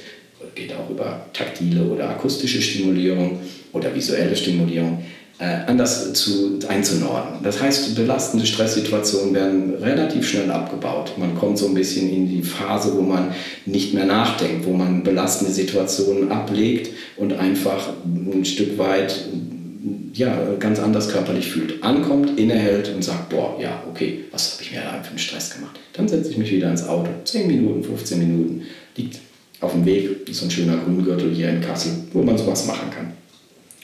geht 0.54 0.74
auch 0.74 0.90
über 0.90 1.26
taktile 1.34 1.84
oder 1.84 2.10
akustische 2.10 2.62
Stimulierung 2.62 3.40
oder 3.74 3.94
visuelle 3.94 4.36
Stimulierung, 4.36 5.04
äh, 5.40 5.68
anders 5.68 6.14
zu, 6.14 6.60
einzunordnen. 6.68 7.44
Das 7.44 7.62
heißt, 7.62 7.96
belastende 7.96 8.46
Stresssituationen 8.46 9.36
werden 9.36 9.76
relativ 9.76 10.28
schnell 10.28 10.50
abgebaut. 10.50 11.14
Man 11.18 11.36
kommt 11.36 11.60
so 11.60 11.68
ein 11.68 11.76
bisschen 11.76 12.12
in 12.12 12.28
die 12.28 12.42
Phase, 12.42 12.96
wo 12.98 13.02
man 13.02 13.34
nicht 13.66 13.94
mehr 13.94 14.06
nachdenkt, 14.06 14.66
wo 14.66 14.74
man 14.74 15.04
belastende 15.04 15.54
Situationen 15.54 16.32
ablegt 16.32 16.90
und 17.18 17.34
einfach 17.34 17.90
ein 18.06 18.46
Stück 18.46 18.80
weit 18.80 19.16
ja, 20.14 20.36
ganz 20.60 20.80
anders 20.80 21.10
körperlich 21.10 21.52
fühlt. 21.52 21.84
Ankommt, 21.84 22.40
innehält 22.40 22.92
und 22.94 23.04
sagt, 23.04 23.30
boah, 23.30 23.58
ja, 23.62 23.84
okay, 23.90 24.26
was 24.32 24.54
habe 24.54 24.64
ich 24.64 24.72
mir 24.72 24.82
da 24.82 25.04
für 25.04 25.10
einen 25.10 25.20
Stress 25.20 25.54
gemacht? 25.54 25.80
Dann 25.94 26.08
setze 26.08 26.32
ich 26.32 26.38
mich 26.38 26.52
wieder 26.52 26.70
ins 26.72 26.88
Auto. 26.88 27.10
10 27.24 27.48
Minuten, 27.48 27.84
15 27.84 28.18
Minuten, 28.18 28.64
liegt 28.96 29.20
auf 29.62 29.74
dem 29.74 29.86
Weg, 29.86 30.28
ist 30.28 30.40
so 30.40 30.46
ein 30.46 30.52
schöner 30.52 30.78
Grüngürtel 30.78 31.32
hier 31.34 31.50
in 31.50 31.62
Kassel, 31.62 31.92
wo 32.14 32.24
man 32.24 32.38
sowas 32.38 32.66
machen 32.66 32.90
kann. 32.90 33.14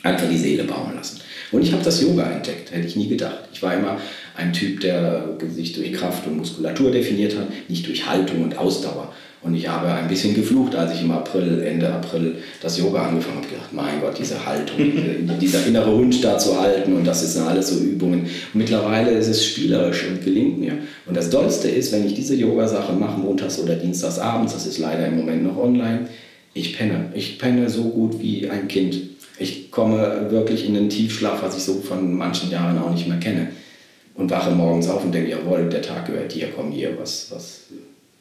Einfach 0.03 0.29
die 0.29 0.37
Seele 0.37 0.65
bauen 0.65 0.95
lassen. 0.95 1.21
Und 1.51 1.61
ich 1.61 1.71
habe 1.71 1.83
das 1.83 2.01
Yoga 2.01 2.29
entdeckt, 2.29 2.71
hätte 2.71 2.87
ich 2.87 2.95
nie 2.95 3.07
gedacht. 3.07 3.39
Ich 3.53 3.61
war 3.61 3.73
immer 3.73 3.97
ein 4.35 4.53
Typ, 4.53 4.81
der 4.81 5.37
sich 5.49 5.73
durch 5.73 5.93
Kraft 5.93 6.27
und 6.27 6.37
Muskulatur 6.37 6.91
definiert 6.91 7.37
hat, 7.37 7.47
nicht 7.69 7.87
durch 7.87 8.07
Haltung 8.07 8.43
und 8.43 8.57
Ausdauer. 8.57 9.13
Und 9.43 9.55
ich 9.55 9.67
habe 9.67 9.91
ein 9.91 10.07
bisschen 10.07 10.33
geflucht, 10.33 10.73
als 10.73 10.93
ich 10.93 11.01
im 11.01 11.11
April, 11.11 11.61
Ende 11.63 11.91
April 11.93 12.35
das 12.61 12.77
Yoga 12.77 13.07
angefangen 13.07 13.37
habe. 13.37 13.47
gedacht, 13.47 13.73
mein 13.73 13.99
Gott, 13.99 14.17
diese 14.17 14.45
Haltung, 14.45 14.77
dieser 15.41 15.65
innere 15.67 15.93
Hund 15.93 16.23
da 16.23 16.37
zu 16.37 16.59
halten 16.59 16.93
und 16.93 17.05
das 17.05 17.33
sind 17.33 17.45
alles 17.45 17.67
so 17.67 17.83
Übungen. 17.83 18.21
Und 18.21 18.55
mittlerweile 18.55 19.11
ist 19.11 19.27
es 19.27 19.45
spielerisch 19.45 20.05
und 20.07 20.23
gelingt 20.23 20.59
mir. 20.59 20.77
Und 21.05 21.17
das 21.17 21.29
Dollste 21.29 21.67
ist, 21.67 21.91
wenn 21.91 22.05
ich 22.05 22.13
diese 22.13 22.35
Yoga-Sache 22.35 22.93
mache, 22.93 23.19
montags 23.19 23.59
oder 23.59 23.75
dienstags 23.75 24.17
abends, 24.17 24.53
das 24.53 24.65
ist 24.65 24.77
leider 24.77 25.07
im 25.07 25.17
Moment 25.17 25.43
noch 25.43 25.57
online, 25.57 26.07
ich 26.53 26.77
penne. 26.77 27.07
Ich 27.13 27.37
penne 27.37 27.69
so 27.69 27.83
gut 27.83 28.21
wie 28.21 28.49
ein 28.49 28.69
Kind. 28.69 28.95
Komme 29.73 30.27
wirklich 30.29 30.65
in 30.65 30.75
den 30.75 30.89
Tiefschlaf, 30.89 31.41
was 31.41 31.57
ich 31.57 31.63
so 31.63 31.81
von 31.81 32.15
manchen 32.15 32.51
Jahren 32.51 32.77
auch 32.77 32.91
nicht 32.91 33.07
mehr 33.07 33.19
kenne. 33.19 33.47
Und 34.15 34.29
wache 34.29 34.51
morgens 34.51 34.87
auf 34.87 35.03
und 35.03 35.11
denke, 35.11 35.31
jawohl, 35.31 35.67
der 35.69 35.81
Tag 35.81 36.05
gehört 36.05 36.33
dir, 36.35 36.49
komm 36.55 36.71
hier, 36.71 36.95
was, 36.99 37.31
was 37.31 37.61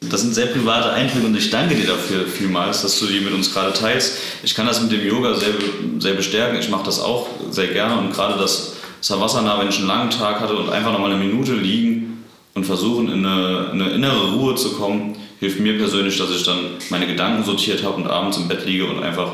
das 0.09 0.21
sind 0.21 0.33
sehr 0.33 0.47
private 0.47 0.91
Eindrücke 0.91 1.25
und 1.25 1.37
ich 1.37 1.49
danke 1.49 1.75
dir 1.75 1.87
dafür 1.87 2.25
vielmals, 2.25 2.81
dass 2.81 2.99
du 2.99 3.05
die 3.05 3.21
mit 3.21 3.33
uns 3.33 3.53
gerade 3.53 3.73
teilst. 3.73 4.17
Ich 4.43 4.53
kann 4.53 4.65
das 4.65 4.81
mit 4.81 4.91
dem 4.91 5.05
Yoga 5.05 5.33
sehr, 5.35 5.53
sehr 5.99 6.13
bestärken. 6.13 6.59
Ich 6.59 6.69
mache 6.69 6.83
das 6.85 6.99
auch 6.99 7.27
sehr 7.49 7.67
gerne 7.67 7.97
und 7.97 8.11
gerade 8.11 8.37
das 8.37 8.73
Savasana, 9.01 9.59
wenn 9.59 9.69
ich 9.69 9.77
einen 9.77 9.87
langen 9.87 10.09
Tag 10.09 10.39
hatte 10.39 10.55
und 10.55 10.69
einfach 10.69 10.91
nochmal 10.91 11.11
eine 11.11 11.23
Minute 11.23 11.53
liegen 11.53 12.23
und 12.53 12.65
versuchen, 12.65 13.09
in 13.09 13.25
eine, 13.25 13.69
in 13.71 13.81
eine 13.81 13.91
innere 13.91 14.33
Ruhe 14.33 14.55
zu 14.55 14.73
kommen, 14.73 15.15
hilft 15.39 15.59
mir 15.59 15.77
persönlich, 15.77 16.17
dass 16.17 16.31
ich 16.31 16.43
dann 16.43 16.59
meine 16.89 17.07
Gedanken 17.07 17.43
sortiert 17.43 17.83
habe 17.83 17.95
und 17.95 18.07
abends 18.07 18.37
im 18.37 18.47
Bett 18.47 18.65
liege 18.65 18.85
und 18.85 19.03
einfach, 19.03 19.31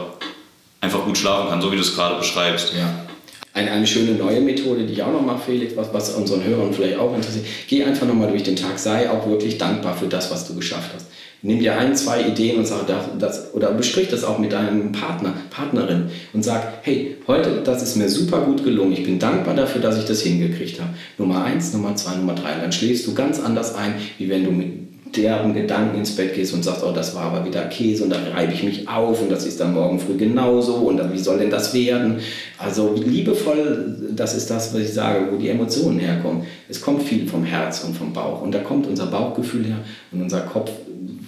einfach 0.81 1.05
gut 1.05 1.17
schlafen 1.17 1.49
kann, 1.49 1.61
so 1.61 1.71
wie 1.71 1.75
du 1.75 1.81
es 1.81 1.95
gerade 1.95 2.17
beschreibst. 2.17 2.73
Ja. 2.77 3.05
Eine, 3.53 3.71
eine 3.71 3.87
schöne 3.87 4.11
neue 4.11 4.41
Methode, 4.41 4.85
die 4.85 4.93
ich 4.93 5.03
auch 5.03 5.11
noch 5.11 5.25
mache, 5.25 5.43
Felix, 5.47 5.75
was, 5.75 5.93
was 5.93 6.11
unseren 6.11 6.43
Hörern 6.43 6.71
vielleicht 6.71 6.97
auch 6.97 7.15
interessiert. 7.15 7.45
Geh 7.67 7.83
einfach 7.83 8.07
nochmal 8.07 8.29
durch 8.29 8.43
den 8.43 8.55
Tag, 8.55 8.77
sei 8.77 9.09
auch 9.09 9.27
wirklich 9.27 9.57
dankbar 9.57 9.95
für 9.95 10.07
das, 10.07 10.31
was 10.31 10.47
du 10.47 10.55
geschafft 10.55 10.91
hast. 10.93 11.07
Nimm 11.41 11.59
dir 11.59 11.77
ein, 11.77 11.95
zwei 11.95 12.21
Ideen 12.27 12.57
und 12.57 12.67
sag 12.67 12.85
das, 12.87 13.05
das 13.17 13.53
oder 13.53 13.71
besprich 13.71 14.09
das 14.09 14.25
auch 14.25 14.39
mit 14.39 14.51
deinem 14.51 14.91
Partner, 14.91 15.33
Partnerin 15.49 16.09
und 16.33 16.43
sag, 16.43 16.79
hey, 16.81 17.15
heute, 17.27 17.61
das 17.63 17.81
ist 17.81 17.95
mir 17.95 18.09
super 18.09 18.41
gut 18.41 18.65
gelungen. 18.65 18.91
Ich 18.91 19.03
bin 19.03 19.19
dankbar 19.19 19.55
dafür, 19.55 19.81
dass 19.81 19.97
ich 19.97 20.03
das 20.03 20.21
hingekriegt 20.21 20.81
habe. 20.81 20.89
Nummer 21.17 21.43
eins, 21.45 21.71
Nummer 21.71 21.95
zwei, 21.95 22.15
Nummer 22.15 22.35
drei. 22.35 22.55
Und 22.55 22.63
dann 22.63 22.71
schläfst 22.73 23.07
du 23.07 23.13
ganz 23.13 23.39
anders 23.39 23.73
ein, 23.73 23.95
wie 24.17 24.27
wenn 24.27 24.43
du 24.43 24.51
mit 24.51 24.88
deren 25.15 25.53
Gedanken 25.53 25.97
ins 25.97 26.15
Bett 26.15 26.35
gehst 26.35 26.53
und 26.53 26.63
sagst, 26.63 26.83
oh, 26.83 26.91
das 26.91 27.15
war 27.15 27.23
aber 27.23 27.45
wieder 27.45 27.63
Käse 27.65 28.03
und 28.03 28.11
da 28.11 28.17
reibe 28.33 28.53
ich 28.53 28.63
mich 28.63 28.87
auf 28.87 29.21
und 29.21 29.31
das 29.31 29.45
ist 29.45 29.59
dann 29.59 29.73
morgen 29.73 29.99
früh 29.99 30.17
genauso 30.17 30.75
und 30.75 30.97
dann, 30.97 31.13
wie 31.13 31.19
soll 31.19 31.39
denn 31.39 31.49
das 31.49 31.73
werden? 31.73 32.19
Also 32.57 32.93
liebevoll, 32.95 34.11
das 34.15 34.35
ist 34.35 34.49
das, 34.49 34.73
was 34.73 34.81
ich 34.81 34.93
sage, 34.93 35.27
wo 35.31 35.37
die 35.37 35.49
Emotionen 35.49 35.99
herkommen. 35.99 36.43
Es 36.67 36.81
kommt 36.81 37.03
viel 37.03 37.27
vom 37.27 37.43
Herz 37.43 37.83
und 37.83 37.95
vom 37.95 38.13
Bauch 38.13 38.41
und 38.41 38.53
da 38.53 38.59
kommt 38.59 38.87
unser 38.87 39.07
Bauchgefühl 39.07 39.65
her 39.65 39.79
und 40.11 40.21
unser 40.21 40.41
Kopf 40.41 40.71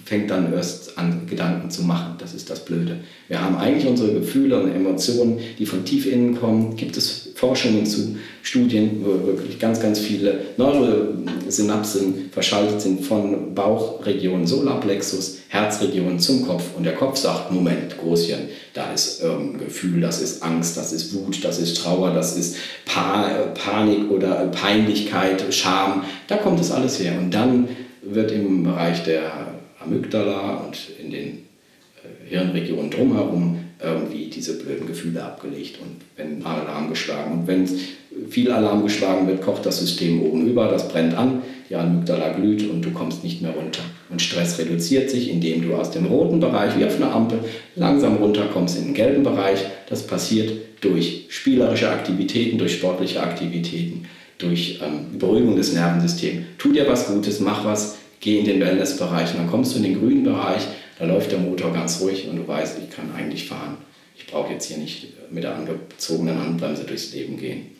fängt 0.04 0.30
dann 0.30 0.52
erst 0.52 0.98
an, 0.98 1.22
Gedanken 1.26 1.70
zu 1.70 1.82
machen. 1.82 2.14
Das 2.18 2.34
ist 2.34 2.50
das 2.50 2.64
Blöde. 2.64 2.98
Wir 3.28 3.42
haben 3.42 3.56
eigentlich 3.56 3.86
unsere 3.86 4.12
Gefühle 4.12 4.60
und 4.60 4.74
Emotionen, 4.74 5.38
die 5.58 5.66
von 5.66 5.84
tief 5.84 6.06
innen 6.06 6.38
kommen. 6.38 6.76
Gibt 6.76 6.96
es 6.96 7.21
Forschungen 7.42 7.84
zu, 7.84 8.18
Studien, 8.44 9.04
wo 9.04 9.26
wirklich 9.26 9.58
ganz, 9.58 9.80
ganz 9.80 9.98
viele 9.98 10.42
Neurosynapsen 10.56 12.30
verschaltet 12.30 12.80
sind 12.80 13.04
von 13.04 13.52
Bauchregion, 13.52 14.46
Solarplexus, 14.46 15.38
Herzregion 15.48 16.20
zum 16.20 16.46
Kopf. 16.46 16.62
Und 16.76 16.84
der 16.84 16.94
Kopf 16.94 17.16
sagt, 17.16 17.50
Moment, 17.50 17.98
Großchen, 17.98 18.38
da 18.74 18.92
ist 18.92 19.24
irgendein 19.24 19.58
Gefühl, 19.58 20.00
das 20.00 20.22
ist 20.22 20.40
Angst, 20.44 20.76
das 20.76 20.92
ist 20.92 21.14
Wut, 21.14 21.44
das 21.44 21.58
ist 21.58 21.78
Trauer, 21.78 22.14
das 22.14 22.36
ist 22.36 22.58
pa 22.84 23.24
Panik 23.54 24.08
oder 24.12 24.46
Peinlichkeit, 24.46 25.42
Scham. 25.52 26.04
Da 26.28 26.36
kommt 26.36 26.60
das 26.60 26.70
alles 26.70 27.00
her. 27.00 27.14
Und 27.18 27.34
dann 27.34 27.66
wird 28.02 28.30
im 28.30 28.62
Bereich 28.62 29.02
der 29.02 29.48
Amygdala 29.80 30.62
und 30.64 30.78
in 31.02 31.10
den 31.10 31.26
äh, 31.26 32.28
Hirnregionen 32.28 32.92
drumherum 32.92 33.61
irgendwie 33.82 34.26
diese 34.26 34.58
blöden 34.58 34.86
Gefühle 34.86 35.22
abgelegt 35.22 35.78
und 35.80 35.96
wenn 36.16 36.44
Alarm 36.44 36.90
geschlagen 36.90 37.32
und 37.32 37.46
wenn 37.46 37.68
viel 38.28 38.50
Alarm 38.50 38.82
geschlagen 38.82 39.26
wird, 39.26 39.42
kocht 39.42 39.66
das 39.66 39.78
System 39.78 40.22
oben 40.22 40.46
über, 40.46 40.68
das 40.68 40.88
brennt 40.88 41.16
an, 41.16 41.42
die 41.68 41.76
Amygdala 41.76 42.34
glüht 42.34 42.68
und 42.68 42.82
du 42.82 42.90
kommst 42.90 43.24
nicht 43.24 43.40
mehr 43.42 43.52
runter. 43.52 43.82
Und 44.10 44.20
Stress 44.20 44.58
reduziert 44.58 45.10
sich, 45.10 45.30
indem 45.30 45.62
du 45.62 45.74
aus 45.74 45.90
dem 45.90 46.06
roten 46.06 46.38
Bereich 46.38 46.78
wie 46.78 46.84
auf 46.84 46.96
einer 46.96 47.14
Ampel 47.14 47.40
langsam 47.76 48.16
runterkommst 48.16 48.76
in 48.78 48.86
den 48.86 48.94
gelben 48.94 49.22
Bereich. 49.22 49.60
Das 49.88 50.06
passiert 50.06 50.52
durch 50.82 51.26
spielerische 51.28 51.90
Aktivitäten, 51.90 52.58
durch 52.58 52.74
sportliche 52.74 53.22
Aktivitäten, 53.22 54.06
durch 54.38 54.80
ähm, 54.82 55.18
Beruhigung 55.18 55.56
des 55.56 55.72
Nervensystems. 55.72 56.44
Tu 56.58 56.72
dir 56.72 56.86
was 56.86 57.06
Gutes, 57.06 57.40
mach 57.40 57.64
was, 57.64 57.96
geh 58.20 58.38
in 58.38 58.44
den 58.44 58.60
Wellnessbereich 58.60 59.32
und 59.32 59.38
dann 59.38 59.50
kommst 59.50 59.72
du 59.72 59.78
in 59.78 59.84
den 59.84 59.98
grünen 59.98 60.24
Bereich, 60.24 60.62
da 61.02 61.08
läuft 61.08 61.32
der 61.32 61.40
Motor 61.40 61.72
ganz 61.72 62.00
ruhig 62.00 62.28
und 62.28 62.36
du 62.36 62.46
weißt, 62.46 62.78
ich 62.78 62.94
kann 62.94 63.12
eigentlich 63.12 63.48
fahren. 63.48 63.78
Ich 64.16 64.28
brauche 64.28 64.52
jetzt 64.52 64.66
hier 64.66 64.76
nicht 64.76 65.08
mit 65.32 65.42
der 65.42 65.56
angezogenen 65.56 66.38
Handbremse 66.38 66.84
durchs 66.84 67.12
Leben 67.12 67.36
gehen. 67.36 67.72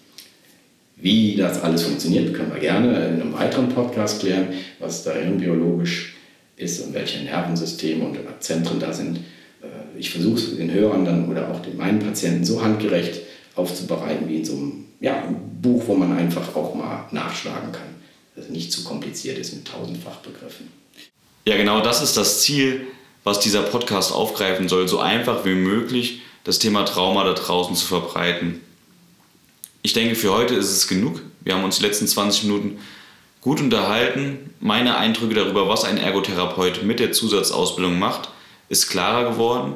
Wie 0.96 1.37
das 1.37 1.62
alles 1.62 1.85
funktioniert, 1.85 2.35
können 2.35 2.52
wir 2.52 2.58
gerne 2.58 2.88
in 3.06 3.20
einem 3.20 3.32
weiteren 3.32 3.68
Podcast 3.68 4.18
klären, 4.18 4.48
was 4.80 5.04
da 5.04 5.12
hirnbiologisch 5.12 6.16
ist 6.56 6.85
und 6.85 6.94
welche 6.94 7.22
Nervensysteme 7.22 8.04
und 8.04 8.18
Zentren 8.40 8.80
da 8.80 8.92
sind. 8.92 9.18
Äh, 9.62 9.98
ich 9.98 10.11
versuche 10.11 10.38
es 10.38 10.56
den 10.56 10.72
Hörern 10.72 11.04
dann 11.04 11.30
oder 11.30 11.48
auch 11.48 11.61
den 11.61 11.76
meinen 11.76 12.00
Patienten 12.00 12.44
so 12.44 12.61
handgerecht 12.61 13.20
aufzubereiten 13.54 14.28
wie 14.28 14.38
in 14.38 14.44
so 14.44 14.54
einem 14.54 14.85
ja, 15.00 15.32
Buch, 15.61 15.85
wo 15.87 15.94
man 15.94 16.16
einfach 16.16 16.56
auch 16.56 16.74
mal 16.74 17.06
nachschlagen 17.12 17.70
kann 17.70 17.92
das 18.35 18.48
nicht 18.48 18.72
zu 18.72 18.82
kompliziert 18.82 19.37
ist 19.37 19.52
mit 19.52 19.68
tausend 19.68 19.98
Fachbegriffen. 20.02 20.68
Ja, 21.46 21.56
genau 21.56 21.82
das 21.82 22.02
ist 22.02 22.16
das 22.16 22.40
Ziel, 22.40 22.87
was 23.24 23.40
dieser 23.40 23.62
Podcast 23.62 24.12
aufgreifen 24.12 24.68
soll, 24.68 24.88
so 24.88 24.98
einfach 24.98 25.44
wie 25.44 25.54
möglich 25.54 26.22
das 26.44 26.58
Thema 26.58 26.85
Trauma 26.85 27.24
da 27.24 27.35
draußen 27.35 27.74
zu 27.76 27.87
verbreiten. 27.87 28.61
Ich 29.82 29.92
denke, 29.92 30.14
für 30.14 30.32
heute 30.32 30.54
ist 30.54 30.70
es 30.70 30.88
genug. 30.88 31.20
Wir 31.40 31.54
haben 31.54 31.64
uns 31.64 31.76
die 31.76 31.85
letzten 31.85 32.06
20 32.06 32.44
Minuten 32.44 32.78
gut 33.40 33.61
unterhalten. 33.61 34.54
Meine 34.61 34.96
Eindrücke 34.96 35.35
darüber, 35.35 35.68
was 35.68 35.85
ein 35.85 35.98
Ergotherapeut 35.98 36.85
mit 36.85 37.00
der 37.00 37.12
Zusatzausbildung 37.12 37.98
macht, 37.98 38.28
ist 38.68 38.88
klarer 38.88 39.30
geworden. 39.30 39.74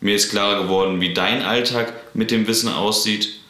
Mir 0.00 0.14
ist 0.14 0.30
klarer 0.30 0.62
geworden, 0.62 1.00
wie 1.00 1.14
dein 1.14 1.42
Alltag 1.42 1.92
mit 2.14 2.30
dem 2.30 2.46
Wissen 2.46 2.68
aussieht. 2.68 3.40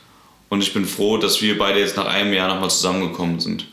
Und 0.48 0.62
ich 0.62 0.72
bin 0.72 0.86
froh, 0.86 1.18
dass 1.18 1.42
wir 1.42 1.58
beide 1.58 1.80
jetzt 1.80 1.96
nach 1.96 2.06
einem 2.06 2.32
Jahr 2.32 2.48
nochmal 2.48 2.70
zusammengekommen 2.70 3.40
sind. 3.40 3.66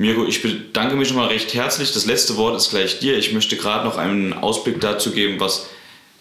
Mirko, 0.00 0.24
ich 0.24 0.40
bedanke 0.40 0.96
mich 0.96 1.08
schon 1.08 1.18
mal 1.18 1.26
recht 1.26 1.52
herzlich. 1.52 1.92
Das 1.92 2.06
letzte 2.06 2.38
Wort 2.38 2.56
ist 2.56 2.70
gleich 2.70 3.00
dir. 3.00 3.18
Ich 3.18 3.34
möchte 3.34 3.56
gerade 3.56 3.84
noch 3.84 3.98
einen 3.98 4.32
Ausblick 4.32 4.80
dazu 4.80 5.10
geben, 5.10 5.38
was 5.40 5.66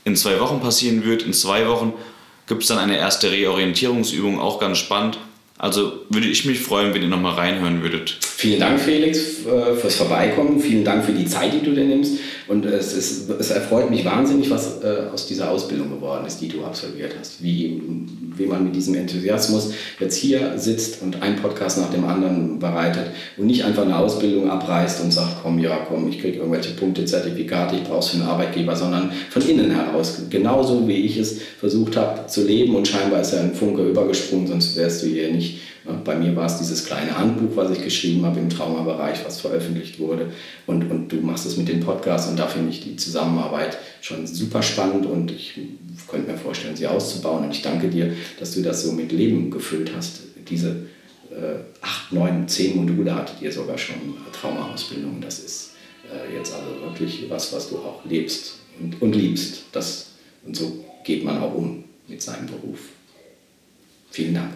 in 0.04 0.18
zwei 0.18 0.38
Wochen 0.42 0.60
passieren 0.60 1.06
wird. 1.06 1.24
In 1.24 1.32
zwei 1.32 1.66
Wochen 1.66 1.94
gibt 2.46 2.64
es 2.64 2.68
dann 2.68 2.78
eine 2.78 2.98
erste 2.98 3.32
Reorientierungsübung, 3.32 4.38
auch 4.38 4.60
ganz 4.60 4.80
spannend. 4.80 5.18
Also 5.58 5.94
würde 6.10 6.28
ich 6.28 6.44
mich 6.44 6.60
freuen, 6.60 6.94
wenn 6.94 7.04
ihr 7.04 7.08
nochmal 7.08 7.36
reinhören 7.36 7.82
würdet. 7.82 8.18
Vielen 8.20 8.60
Dank, 8.60 8.82
Felix, 8.82 9.46
äh, 9.46 9.76
fürs 9.76 9.96
Vorbeikommen. 9.96 10.60
Vielen 10.60 10.84
Dank 10.84 11.06
für 11.06 11.14
die 11.14 11.26
Zeit, 11.26 11.54
die 11.54 11.62
du 11.64 11.74
dir 11.74 11.86
nimmst. 11.86 12.18
Und 12.50 12.66
es, 12.66 12.92
ist, 12.92 13.30
es 13.30 13.50
erfreut 13.50 13.90
mich 13.90 14.04
wahnsinnig, 14.04 14.50
was 14.50 14.84
äh, 14.84 15.08
aus 15.14 15.26
dieser 15.26 15.52
Ausbildung 15.52 15.90
geworden 15.90 16.26
ist, 16.26 16.40
die 16.42 16.50
du 16.50 16.66
absolviert 16.66 17.16
hast. 17.18 17.42
Wie 17.42 17.82
wie 18.40 18.46
man 18.46 18.64
mit 18.64 18.76
diesem 18.76 18.96
Enthusiasmus 18.96 19.74
jetzt 20.00 20.16
hier 20.16 20.58
sitzt 20.58 21.02
und 21.02 21.22
einen 21.22 21.36
Podcast 21.36 21.78
nach 21.78 21.90
dem 21.90 22.06
anderen 22.06 22.60
bereitet 22.60 23.12
und 23.38 23.48
nicht 23.48 23.64
einfach 23.66 23.84
eine 23.84 23.98
Ausbildung 23.98 24.50
abreißt 24.50 25.04
und 25.04 25.12
sagt, 25.12 25.38
komm, 25.44 25.60
ja, 25.60 25.80
komm, 25.88 26.10
ich 26.10 26.20
kriege 26.20 26.38
irgendwelche 26.38 26.74
Punkte, 26.74 27.06
Zertifikate, 27.06 27.76
ich 27.76 27.84
brauche 27.84 28.00
es 28.00 28.08
für 28.08 28.18
einen 28.18 28.28
Arbeitgeber, 28.28 28.76
sondern 28.76 29.12
von 29.30 29.48
innen 29.48 29.72
heraus, 29.72 30.24
genauso 30.30 30.88
wie 30.88 31.06
ich 31.06 31.18
es 31.18 31.40
versucht 31.60 31.98
habe 31.98 32.28
zu 32.28 32.46
leben 32.46 32.76
und 32.76 32.88
scheinbar 32.88 33.22
ist 33.22 33.34
ja 33.34 33.42
ein 33.42 33.54
Funke 33.54 33.88
übergesprungen, 33.88 34.48
sonst 34.48 34.76
wärst 34.76 35.04
du 35.04 35.08
hier 35.08 35.32
nicht 35.32 35.60
bei 36.04 36.16
mir 36.16 36.36
war 36.36 36.46
es 36.46 36.58
dieses 36.58 36.86
kleine 36.86 37.18
Handbuch, 37.18 37.56
was 37.56 37.72
ich 37.72 37.84
geschrieben 37.84 38.26
habe 38.26 38.40
im 38.40 38.50
Traumabereich, 38.50 39.26
was 39.26 39.42
veröffentlicht 39.42 40.00
wurde. 40.00 40.32
Und, 40.68 40.90
und 40.92 41.10
du 41.10 41.18
machst 41.18 41.46
es 41.46 41.58
mit 41.58 41.68
den 41.68 41.80
Podcasts 41.80 42.30
und 42.30 42.38
da 42.38 42.48
finde 42.48 42.72
ich 42.72 42.82
die 42.82 42.96
Zusammenarbeit 42.96 43.78
schon 44.02 44.28
super 44.28 44.62
spannend 44.62 45.06
und 45.06 45.32
ich 45.32 45.54
könnte 46.08 46.32
mir 46.32 46.38
vorstellen, 46.38 46.76
sie 46.76 46.88
auszubauen. 46.88 47.46
Und 47.46 47.52
ich 47.52 47.62
danke 47.62 47.88
dir, 47.88 48.14
dass 48.40 48.54
du 48.54 48.62
das 48.62 48.84
so 48.84 48.92
mit 48.92 49.12
Leben 49.12 49.50
gefüllt 49.52 49.92
hast. 49.96 50.22
Diese 50.50 50.88
äh, 51.32 51.60
acht, 51.82 52.12
neun, 52.12 52.48
zehn 52.48 52.76
Module 52.76 53.16
hattet 53.16 53.42
ihr 53.42 53.52
sogar 53.52 53.78
schon 53.78 53.96
Traumaausbildung. 54.34 55.22
Das 55.22 55.40
ist 55.40 55.72
äh, 56.12 56.36
jetzt 56.36 56.54
also 56.54 56.82
wirklich 56.82 57.26
was, 57.30 57.54
was 57.54 57.70
du 57.70 57.78
auch 57.78 58.04
lebst 58.06 58.56
und, 58.80 59.02
und 59.02 59.16
liebst. 59.16 59.64
Das, 59.72 60.12
und 60.46 60.56
so 60.56 60.84
geht 61.04 61.24
man 61.24 61.38
auch 61.40 61.54
um 61.54 61.84
mit 62.08 62.22
seinem 62.22 62.48
Beruf. 62.48 62.80
Vielen 64.12 64.34
Dank. 64.34 64.54